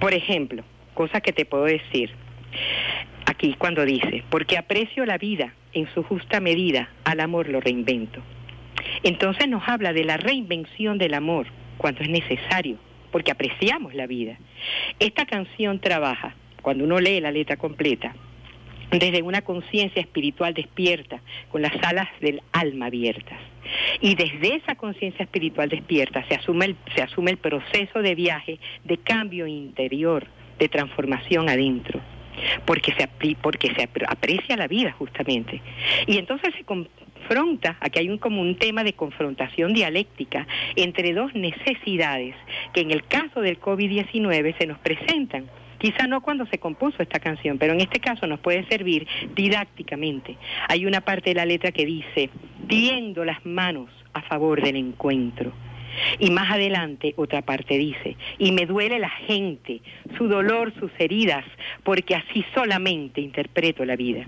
[0.00, 0.64] Por ejemplo,
[0.94, 2.10] cosa que te puedo decir
[3.26, 8.20] aquí cuando dice, porque aprecio la vida en su justa medida, al amor lo reinvento.
[9.02, 11.46] Entonces nos habla de la reinvención del amor
[11.78, 12.78] cuando es necesario,
[13.12, 14.38] porque apreciamos la vida.
[14.98, 18.14] Esta canción trabaja, cuando uno lee la letra completa,
[18.90, 21.20] desde una conciencia espiritual despierta,
[21.50, 23.38] con las alas del alma abiertas.
[24.00, 28.58] Y desde esa conciencia espiritual despierta se asume, el, se asume el proceso de viaje,
[28.84, 30.26] de cambio interior,
[30.58, 32.00] de transformación adentro
[32.64, 33.06] porque se,
[33.42, 35.60] porque se apre- aprecia la vida justamente.
[36.06, 40.46] Y entonces se confronta, aquí hay un, como un tema de confrontación dialéctica
[40.76, 42.34] entre dos necesidades
[42.72, 45.46] que en el caso del COVID-19 se nos presentan.
[45.80, 50.36] Quizá no cuando se compuso esta canción, pero en este caso nos puede servir didácticamente.
[50.68, 52.28] Hay una parte de la letra que dice,
[52.68, 55.52] tiendo las manos a favor del encuentro.
[56.18, 59.80] Y más adelante otra parte dice, y me duele la gente,
[60.16, 61.44] su dolor, sus heridas,
[61.82, 64.24] porque así solamente interpreto la vida.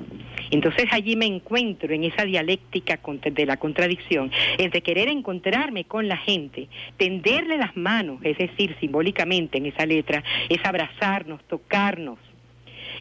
[0.51, 6.17] Entonces allí me encuentro en esa dialéctica de la contradicción, entre querer encontrarme con la
[6.17, 12.19] gente, tenderle las manos, es decir, simbólicamente en esa letra, es abrazarnos, tocarnos.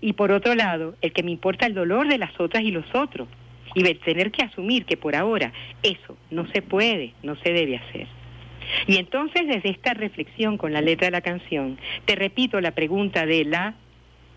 [0.01, 2.85] Y por otro lado, el que me importa el dolor de las otras y los
[2.95, 3.27] otros.
[3.73, 8.07] Y tener que asumir que por ahora eso no se puede, no se debe hacer.
[8.87, 13.25] Y entonces desde esta reflexión con la letra de la canción, te repito la pregunta
[13.25, 13.75] de la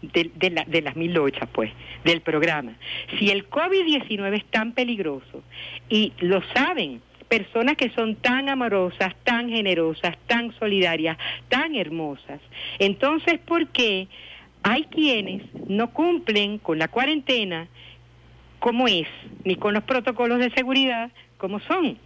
[0.02, 1.70] de, de la- de las mil lochas, pues,
[2.04, 2.72] del programa.
[3.18, 5.42] Si el COVID-19 es tan peligroso
[5.88, 11.16] y lo saben personas que son tan amorosas, tan generosas, tan solidarias,
[11.48, 12.38] tan hermosas,
[12.78, 14.06] entonces, ¿por qué
[14.62, 17.66] hay quienes no cumplen con la cuarentena
[18.58, 19.08] como es,
[19.44, 21.96] ni con los protocolos de seguridad como son?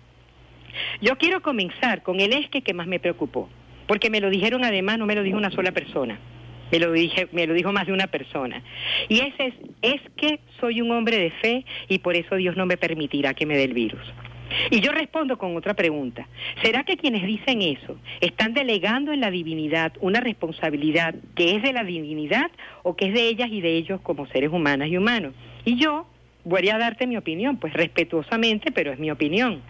[1.01, 3.49] Yo quiero comenzar con el esque que más me preocupó,
[3.87, 6.19] porque me lo dijeron además, no me lo dijo una sola persona,
[6.71, 8.63] me lo, dije, me lo dijo más de una persona.
[9.09, 12.67] Y ese es, es que soy un hombre de fe y por eso Dios no
[12.67, 14.03] me permitirá que me dé el virus.
[14.71, 16.27] Y yo respondo con otra pregunta.
[16.63, 21.73] ¿Será que quienes dicen eso están delegando en la divinidad una responsabilidad que es de
[21.73, 22.51] la divinidad
[22.83, 25.35] o que es de ellas y de ellos como seres humanas y humanos?
[25.65, 26.07] Y yo
[26.45, 29.61] voy a darte mi opinión, pues respetuosamente, pero es mi opinión.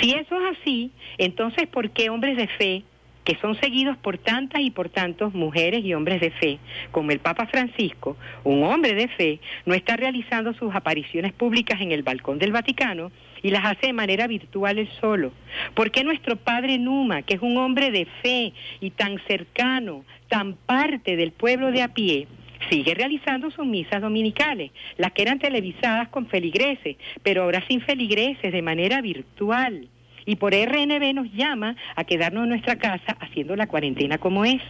[0.00, 2.82] Si eso es así, entonces ¿por qué hombres de fe,
[3.24, 6.58] que son seguidos por tantas y por tantos mujeres y hombres de fe,
[6.90, 11.90] como el Papa Francisco, un hombre de fe, no está realizando sus apariciones públicas en
[11.90, 13.10] el balcón del Vaticano
[13.42, 15.32] y las hace de manera virtual él solo?
[15.74, 20.54] ¿Por qué nuestro Padre Numa, que es un hombre de fe y tan cercano, tan
[20.54, 22.26] parte del pueblo de a pie,
[22.68, 28.52] sigue realizando sus misas dominicales, las que eran televisadas con feligreses, pero ahora sin feligreses,
[28.52, 29.88] de manera virtual.
[30.26, 34.62] Y por RNB nos llama a quedarnos en nuestra casa haciendo la cuarentena como es.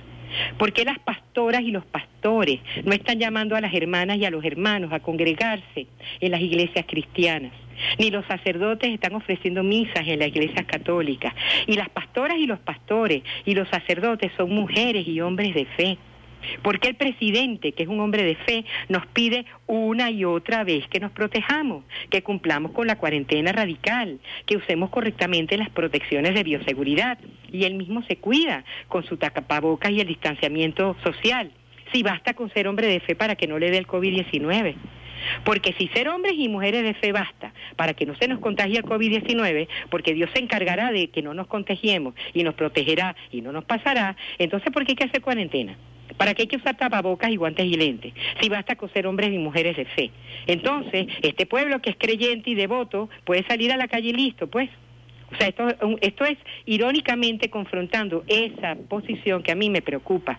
[0.58, 4.30] ¿Por qué las pastoras y los pastores no están llamando a las hermanas y a
[4.30, 5.86] los hermanos a congregarse
[6.20, 7.52] en las iglesias cristianas?
[7.98, 11.34] Ni los sacerdotes están ofreciendo misas en las iglesias católicas.
[11.66, 15.98] Y las pastoras y los pastores y los sacerdotes son mujeres y hombres de fe.
[16.62, 20.86] Porque el presidente, que es un hombre de fe, nos pide una y otra vez
[20.88, 26.42] que nos protejamos, que cumplamos con la cuarentena radical, que usemos correctamente las protecciones de
[26.42, 27.18] bioseguridad.
[27.50, 31.50] Y él mismo se cuida con su tapabocas y el distanciamiento social.
[31.92, 34.74] Si basta con ser hombre de fe para que no le dé el COVID-19.
[35.44, 38.78] Porque si ser hombres y mujeres de fe basta para que no se nos contagie
[38.78, 43.40] el COVID-19, porque Dios se encargará de que no nos contagiemos y nos protegerá y
[43.40, 45.76] no nos pasará, entonces ¿por qué hay que hacer cuarentena?
[46.16, 48.12] ¿Para qué hay que usar tapabocas y guantes y lentes?
[48.40, 50.10] Si basta con ser hombres y mujeres de fe.
[50.46, 54.46] Entonces, este pueblo que es creyente y devoto puede salir a la calle y listo,
[54.46, 54.70] pues.
[55.32, 55.68] O sea, esto,
[56.00, 60.38] esto es irónicamente confrontando esa posición que a mí me preocupa.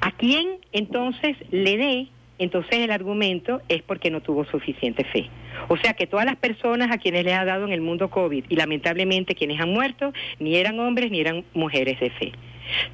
[0.00, 2.06] ¿A quién entonces le dé?
[2.38, 5.28] Entonces el argumento es porque no tuvo suficiente fe.
[5.68, 8.44] O sea que todas las personas a quienes les ha dado en el mundo COVID
[8.48, 12.32] y lamentablemente quienes han muerto ni eran hombres ni eran mujeres de fe.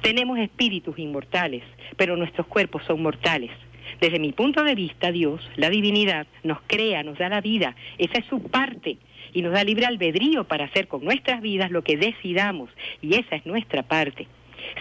[0.01, 1.63] Tenemos espíritus inmortales,
[1.97, 3.51] pero nuestros cuerpos son mortales.
[3.99, 7.75] Desde mi punto de vista, Dios, la divinidad, nos crea, nos da la vida.
[7.97, 8.97] Esa es su parte.
[9.35, 12.69] y nos da libre albedrío para hacer con nuestras vidas lo que decidamos
[13.01, 14.27] y esa es nuestra parte.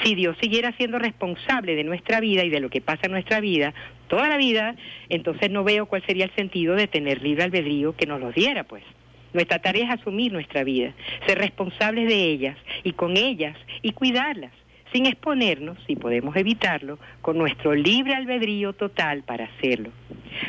[0.05, 3.41] Si Dios siguiera siendo responsable de nuestra vida y de lo que pasa en nuestra
[3.41, 3.73] vida,
[4.09, 4.77] toda la vida,
[5.09, 8.65] entonces no veo cuál sería el sentido de tener libre albedrío que nos lo diera,
[8.65, 8.85] pues.
[9.33, 10.93] Nuestra tarea es asumir nuestra vida,
[11.27, 14.53] ser responsables de ellas y con ellas y cuidarlas
[14.93, 19.91] sin exponernos, si podemos evitarlo, con nuestro libre albedrío total para hacerlo.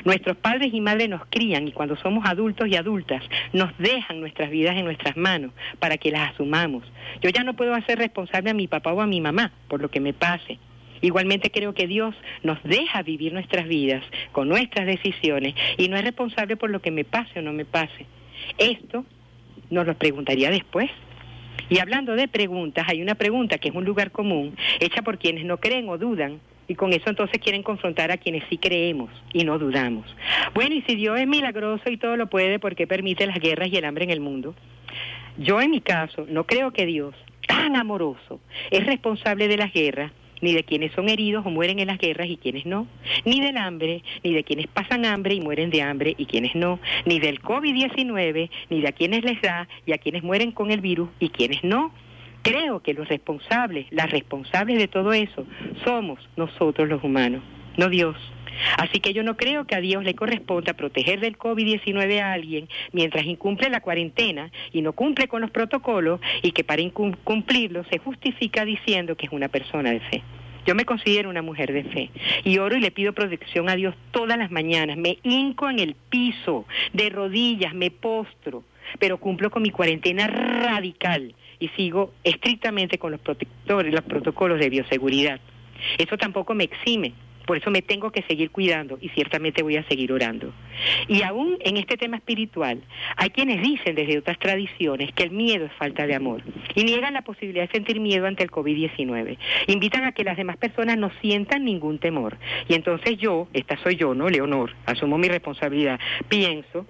[0.06, 3.24] Nuestros padres y madres nos crían y cuando somos adultos y adultas
[3.54, 6.84] nos dejan nuestras vidas en nuestras manos para que las asumamos.
[7.22, 9.90] Yo ya no puedo hacer responsable a mi papá o a mi mamá por lo
[9.90, 10.60] que me pase.
[11.02, 16.04] Igualmente creo que Dios nos deja vivir nuestras vidas con nuestras decisiones y no es
[16.04, 18.06] responsable por lo que me pase o no me pase.
[18.58, 19.06] Esto
[19.70, 20.90] nos lo preguntaría después.
[21.70, 25.46] Y hablando de preguntas, hay una pregunta que es un lugar común, hecha por quienes
[25.46, 29.44] no creen o dudan, y con eso entonces quieren confrontar a quienes sí creemos y
[29.44, 30.06] no dudamos.
[30.54, 33.70] Bueno, y si Dios es milagroso y todo lo puede, ¿por qué permite las guerras
[33.72, 34.56] y el hambre en el mundo?
[35.38, 37.16] Yo en mi caso no creo que Dios,
[37.48, 38.40] tan amoroso,
[38.72, 40.12] es responsable de las guerras
[40.44, 42.86] ni de quienes son heridos o mueren en las guerras y quienes no,
[43.26, 46.80] ni del hambre, ni de quienes pasan hambre y mueren de hambre y quienes no,
[47.06, 50.82] ni del COVID-19, ni de a quienes les da y a quienes mueren con el
[50.82, 51.94] virus y quienes no.
[52.42, 55.48] Creo que los responsables, las responsables de todo eso,
[55.86, 57.42] somos nosotros los humanos,
[57.78, 58.18] no Dios.
[58.78, 62.68] Así que yo no creo que a Dios le corresponda proteger del COVID-19 a alguien
[62.92, 68.00] mientras incumple la cuarentena y no cumple con los protocolos y que para incumplirlo se
[68.00, 70.24] justifica diciendo que es una persona de fe.
[70.66, 72.10] Yo me considero una mujer de fe
[72.46, 74.98] y oro y le pido protección a Dios todas las mañanas.
[74.98, 78.64] Me hinco en el piso, de rodillas, me postro,
[78.98, 84.70] pero cumplo con mi cuarentena radical y sigo estrictamente con los protectores, los protocolos de
[84.70, 85.42] bioseguridad.
[85.98, 87.14] Eso tampoco me exime
[87.46, 90.54] por eso me tengo que seguir cuidando y ciertamente voy a seguir orando.
[91.08, 92.82] Y aún en este tema espiritual,
[93.16, 96.42] hay quienes dicen desde otras tradiciones que el miedo es falta de amor
[96.76, 99.38] y niegan la posibilidad de sentir miedo ante el COVID-19.
[99.68, 102.38] Invitan a que las demás personas no sientan ningún temor.
[102.68, 104.30] Y entonces yo, esta soy yo, ¿no?
[104.30, 106.86] Leonor, asumo mi responsabilidad, pienso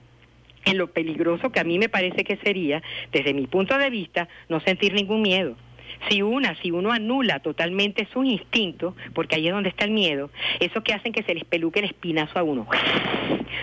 [0.66, 2.82] en lo peligroso que a mí me parece que sería,
[3.12, 5.56] desde mi punto de vista, no sentir ningún miedo
[6.10, 10.30] si una, si uno anula totalmente sus instintos, porque ahí es donde está el miedo,
[10.60, 12.68] eso que hacen que se les peluque el espinazo a uno,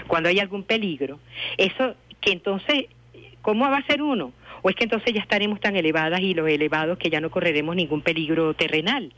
[0.06, 1.18] cuando hay algún peligro,
[1.56, 2.86] eso que entonces,
[3.42, 4.32] ¿cómo va a ser uno?
[4.62, 7.74] ¿O es que entonces ya estaremos tan elevadas y los elevados que ya no correremos
[7.76, 9.12] ningún peligro terrenal?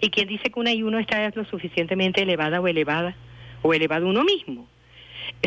[0.00, 3.16] ¿Y quién dice que una y uno está lo suficientemente elevada o elevada?
[3.62, 4.66] ¿O elevado uno mismo?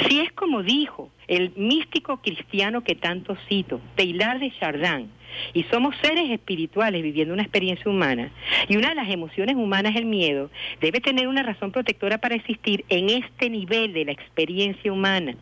[0.08, 5.10] Si es como dijo el místico cristiano que tanto cito, Teilhard de Chardin,
[5.53, 8.32] y somos seres espirituales viviendo una experiencia humana,
[8.67, 10.49] y una de las emociones humanas el miedo,
[10.82, 15.36] debe tener una razón protectora para existir en este nivel de la experiencia humana.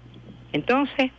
[0.53, 1.11] Entonces,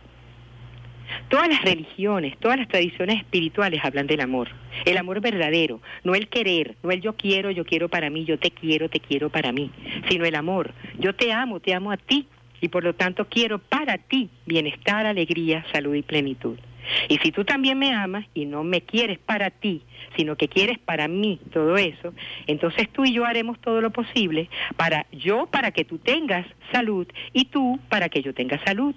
[1.29, 4.49] Todas las religiones, todas las tradiciones espirituales hablan del amor.
[4.85, 8.37] El amor verdadero, no el querer, no el yo quiero, yo quiero para mí, yo
[8.37, 9.71] te quiero, te quiero para mí,
[10.09, 10.73] sino el amor.
[10.99, 12.27] Yo te amo, te amo a ti
[12.61, 16.57] y por lo tanto quiero para ti bienestar, alegría, salud y plenitud.
[17.09, 19.81] Y si tú también me amas y no me quieres para ti,
[20.15, 22.13] sino que quieres para mí todo eso,
[22.47, 27.07] entonces tú y yo haremos todo lo posible para yo para que tú tengas salud
[27.33, 28.95] y tú para que yo tenga salud.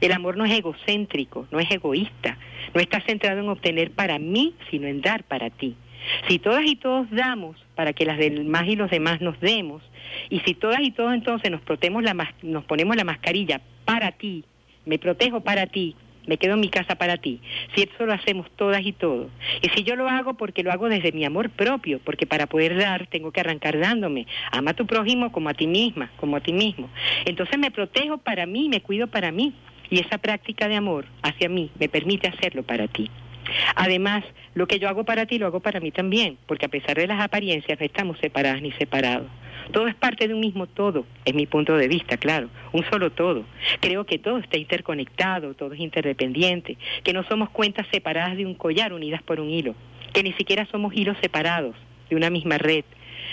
[0.00, 2.36] El amor no es egocéntrico, no es egoísta,
[2.74, 5.76] no está centrado en obtener para mí, sino en dar para ti.
[6.28, 9.82] Si todas y todos damos para que las demás y los demás nos demos,
[10.30, 11.62] y si todas y todos entonces nos,
[12.02, 14.44] la, nos ponemos la mascarilla para ti,
[14.84, 15.94] me protejo para ti,
[16.26, 17.40] me quedo en mi casa para ti.
[17.74, 19.28] Si eso lo hacemos todas y todos.
[19.60, 22.76] Y si yo lo hago porque lo hago desde mi amor propio, porque para poder
[22.76, 24.26] dar tengo que arrancar dándome.
[24.50, 26.88] Ama a tu prójimo como a ti misma, como a ti mismo.
[27.24, 29.54] Entonces me protejo para mí, me cuido para mí.
[29.90, 33.10] Y esa práctica de amor hacia mí me permite hacerlo para ti.
[33.74, 34.24] Además,
[34.54, 37.06] lo que yo hago para ti lo hago para mí también, porque a pesar de
[37.06, 39.28] las apariencias no estamos separadas ni separados.
[39.70, 43.12] Todo es parte de un mismo todo, es mi punto de vista, claro, un solo
[43.12, 43.44] todo.
[43.80, 48.54] Creo que todo está interconectado, todo es interdependiente, que no somos cuentas separadas de un
[48.54, 49.74] collar unidas por un hilo,
[50.12, 51.76] que ni siquiera somos hilos separados
[52.10, 52.84] de una misma red.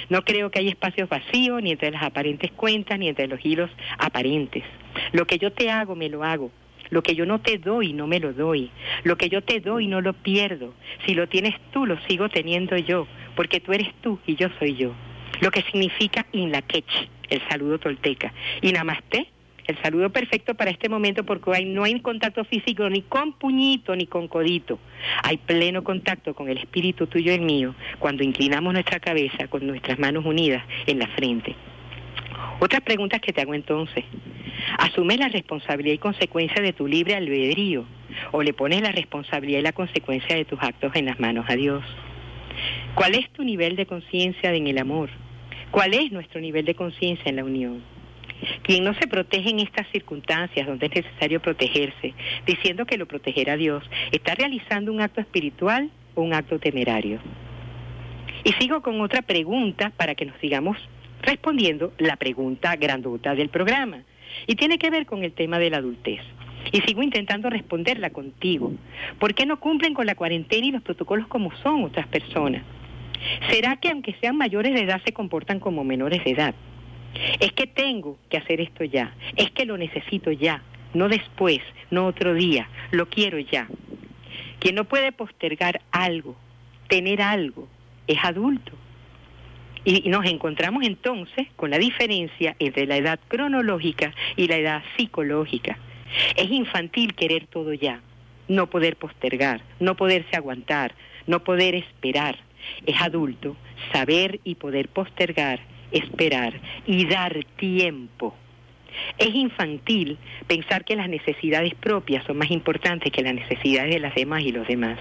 [0.07, 3.69] No creo que haya espacios vacíos ni entre las aparentes cuentas ni entre los hilos
[3.97, 4.63] aparentes.
[5.11, 6.51] Lo que yo te hago, me lo hago.
[6.89, 8.71] Lo que yo no te doy, no me lo doy.
[9.03, 10.73] Lo que yo te doy, no lo pierdo.
[11.05, 14.75] Si lo tienes tú, lo sigo teniendo yo, porque tú eres tú y yo soy
[14.75, 14.93] yo
[15.41, 19.27] lo que significa Inlaquech, el saludo tolteca, y Namaste,
[19.67, 24.07] el saludo perfecto para este momento porque no hay contacto físico ni con puñito ni
[24.07, 24.79] con codito.
[25.21, 29.67] Hay pleno contacto con el espíritu tuyo y el mío cuando inclinamos nuestra cabeza con
[29.67, 31.55] nuestras manos unidas en la frente.
[32.59, 34.03] Otras preguntas que te hago entonces.
[34.77, 37.85] Asume la responsabilidad y consecuencia de tu libre albedrío
[38.31, 41.55] ¿O le pones la responsabilidad y la consecuencia de tus actos en las manos a
[41.55, 41.83] Dios?
[42.95, 45.09] ¿Cuál es tu nivel de conciencia en el amor?
[45.71, 47.83] ¿Cuál es nuestro nivel de conciencia en la unión?
[48.63, 52.13] Quien no se protege en estas circunstancias donde es necesario protegerse,
[52.45, 57.19] diciendo que lo protegerá Dios, está realizando un acto espiritual o un acto temerario.
[58.43, 60.77] Y sigo con otra pregunta para que nos sigamos
[61.21, 64.03] respondiendo la pregunta grandota del programa.
[64.47, 66.21] Y tiene que ver con el tema de la adultez.
[66.71, 68.71] Y sigo intentando responderla contigo.
[69.17, 72.63] ¿Por qué no cumplen con la cuarentena y los protocolos como son otras personas?
[73.49, 76.55] ¿Será que aunque sean mayores de edad se comportan como menores de edad?
[77.39, 80.61] Es que tengo que hacer esto ya, es que lo necesito ya,
[80.93, 81.59] no después,
[81.91, 83.67] no otro día, lo quiero ya.
[84.59, 86.35] Quien no puede postergar algo,
[86.87, 87.67] tener algo,
[88.07, 88.73] es adulto.
[89.85, 95.77] Y nos encontramos entonces con la diferencia entre la edad cronológica y la edad psicológica.
[96.35, 98.01] Es infantil querer todo ya,
[98.47, 100.93] no poder postergar, no poderse aguantar,
[101.27, 102.37] no poder esperar.
[102.85, 103.55] Es adulto
[103.93, 105.59] saber y poder postergar,
[105.91, 108.35] esperar y dar tiempo.
[109.17, 110.17] Es infantil
[110.47, 114.51] pensar que las necesidades propias son más importantes que las necesidades de las demás y
[114.51, 114.99] los demás.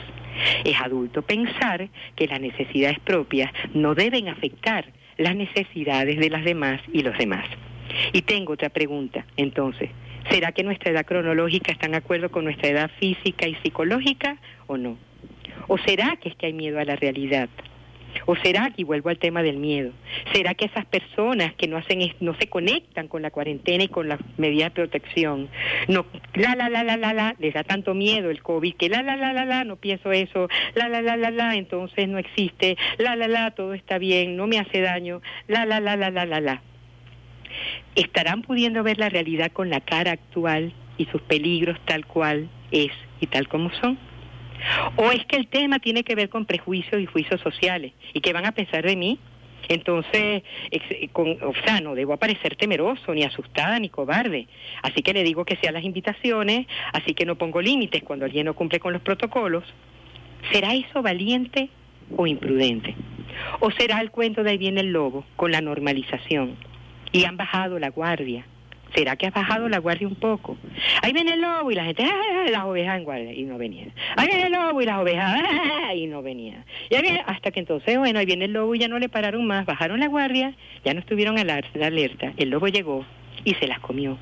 [0.65, 4.87] Es adulto pensar que las necesidades propias no deben afectar
[5.17, 7.45] las necesidades de las demás y los demás.
[8.13, 9.91] Y tengo otra pregunta, entonces,
[10.31, 14.37] ¿será que nuestra edad cronológica está en acuerdo con nuestra edad física y psicológica
[14.67, 14.97] o no?
[15.67, 17.49] ¿O será que es que hay miedo a la realidad?
[18.27, 19.93] ¿O será, y vuelvo al tema del miedo,
[20.33, 24.09] será que esas personas que no hacen no se conectan con la cuarentena y con
[24.09, 25.49] las medidas de protección,
[25.89, 29.03] no la la la la la la les da tanto miedo el COVID que la
[29.03, 32.77] la la la la no pienso eso, la la la la la entonces no existe,
[32.99, 36.27] la la la todo está bien, no me hace daño, la la la la la
[36.27, 36.63] la la.
[37.95, 42.93] ¿Estarán pudiendo ver la realidad con la cara actual y sus peligros tal cual es
[43.21, 43.99] y tal como son?
[44.97, 47.93] ¿O es que el tema tiene que ver con prejuicios y juicios sociales?
[48.13, 49.19] ¿Y qué van a pensar de mí?
[49.69, 50.43] Entonces,
[51.13, 54.47] con, o sea, no debo aparecer temeroso, ni asustada, ni cobarde.
[54.83, 58.47] Así que le digo que sean las invitaciones, así que no pongo límites cuando alguien
[58.47, 59.65] no cumple con los protocolos.
[60.53, 61.69] ¿Será eso valiente
[62.17, 62.95] o imprudente?
[63.61, 66.57] ¿O será el cuento de ahí viene el lobo, con la normalización?
[67.13, 68.47] Y han bajado la guardia,
[68.95, 70.57] ¿Será que ha bajado la guardia un poco?
[71.03, 72.51] Ahí viene el lobo y la gente, ¡ah!
[72.51, 73.89] las ovejas en guardia, y no venía.
[74.17, 75.95] Ahí viene el lobo y las ovejas, ¡ah!
[75.95, 76.65] y no venía.
[76.89, 79.47] Y ahí hasta que entonces, bueno, ahí viene el lobo y ya no le pararon
[79.47, 83.05] más, bajaron la guardia, ya no estuvieron la alerta, el lobo llegó
[83.45, 84.19] y se las comió.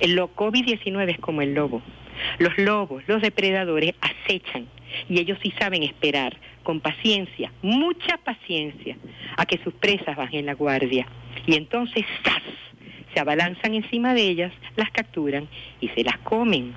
[0.00, 1.82] El COVID-19 es como el lobo.
[2.38, 4.66] Los lobos, los depredadores acechan
[5.08, 8.96] y ellos sí saben esperar con paciencia, mucha paciencia,
[9.36, 11.06] a que sus presas bajen la guardia.
[11.46, 12.42] Y entonces, ¡zas!
[13.12, 15.48] Se abalanzan encima de ellas, las capturan
[15.80, 16.74] y se las comen.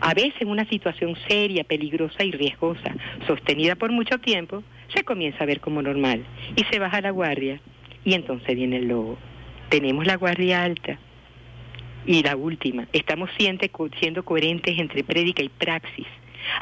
[0.00, 2.94] A veces una situación seria, peligrosa y riesgosa,
[3.26, 4.62] sostenida por mucho tiempo,
[4.92, 6.24] se comienza a ver como normal
[6.56, 7.60] y se baja la guardia
[8.04, 9.18] y entonces viene el lobo.
[9.68, 10.98] Tenemos la guardia alta.
[12.06, 16.06] Y la última, estamos siendo coherentes entre prédica y praxis.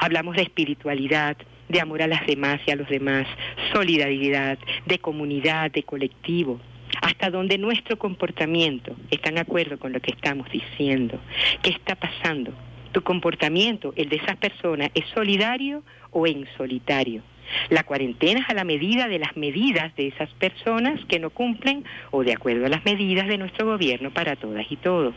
[0.01, 1.37] Hablamos de espiritualidad,
[1.69, 3.25] de amor a las demás y a los demás,
[3.71, 6.59] solidaridad, de comunidad, de colectivo
[7.07, 11.17] hasta donde nuestro comportamiento está en acuerdo con lo que estamos diciendo.
[11.61, 12.51] ¿Qué está pasando?
[12.91, 17.21] ¿Tu comportamiento, el de esas personas, es solidario o en solitario?
[17.69, 21.85] La cuarentena es a la medida de las medidas de esas personas que no cumplen
[22.11, 25.15] o de acuerdo a las medidas de nuestro gobierno para todas y todos.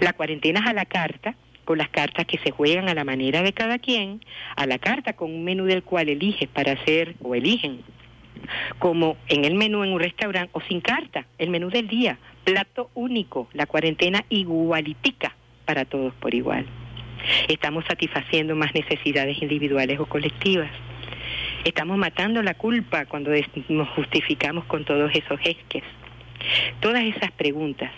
[0.00, 3.42] La cuarentena es a la carta con las cartas que se juegan a la manera
[3.42, 4.20] de cada quien,
[4.56, 7.80] a la carta con un menú del cual eliges para hacer o eligen
[8.78, 12.90] como en el menú en un restaurante o sin carta, el menú del día, plato
[12.94, 15.34] único, la cuarentena igualitica
[15.64, 16.66] para todos por igual.
[17.48, 20.70] Estamos satisfaciendo más necesidades individuales o colectivas.
[21.64, 23.30] Estamos matando la culpa cuando
[23.68, 25.84] nos justificamos con todos esos esques.
[26.80, 27.92] Todas esas preguntas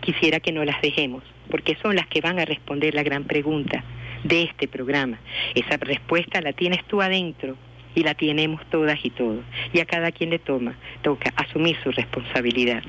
[0.00, 3.84] quisiera que no las dejemos, porque son las que van a responder la gran pregunta
[4.22, 5.18] de este programa.
[5.54, 7.56] Esa respuesta la tienes tú adentro
[7.94, 9.44] y la tenemos todas y todos.
[9.72, 12.82] Y a cada quien le toma, toca asumir su responsabilidad.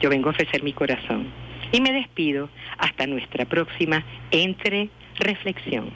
[0.00, 1.26] yo vengo a ofrecer mi corazón.
[1.72, 5.90] Y me despido hasta nuestra próxima entre reflexión.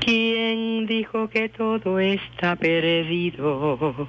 [0.00, 4.08] ¿Quién dijo que todo está perdido?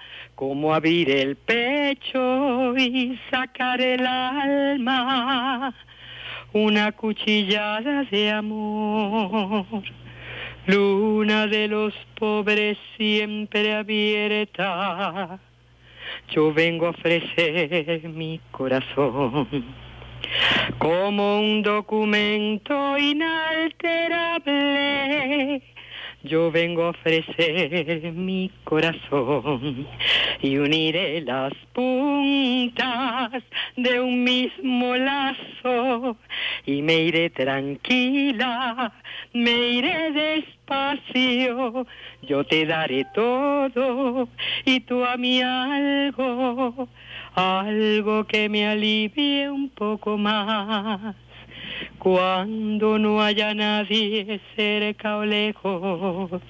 [0.41, 5.71] como abrir el pecho y sacar el alma,
[6.51, 9.83] una cuchillada de amor.
[10.65, 15.39] Luna de los pobres siempre abierta,
[16.31, 19.47] yo vengo a ofrecer mi corazón
[20.79, 25.61] como un documento inalterable
[26.23, 29.87] yo vengo a ofrecer mi corazón
[30.41, 33.43] y uniré las puntas
[33.75, 36.17] de un mismo lazo
[36.65, 38.93] y me iré tranquila,
[39.33, 41.87] me iré despacio,
[42.21, 44.29] yo te daré todo
[44.65, 46.87] y tú a mí algo,
[47.33, 51.15] algo que me alivie un poco más
[51.97, 56.41] cuando no haya nadie cerca o lejos,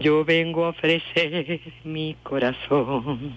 [0.00, 3.34] yo vengo a ofrecer mi corazón.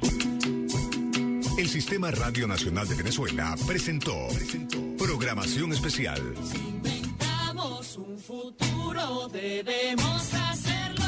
[1.58, 4.16] El Sistema Radio Nacional de Venezuela presentó,
[4.98, 6.20] programación especial.
[6.56, 11.01] Inventamos un futuro, debemos hacer.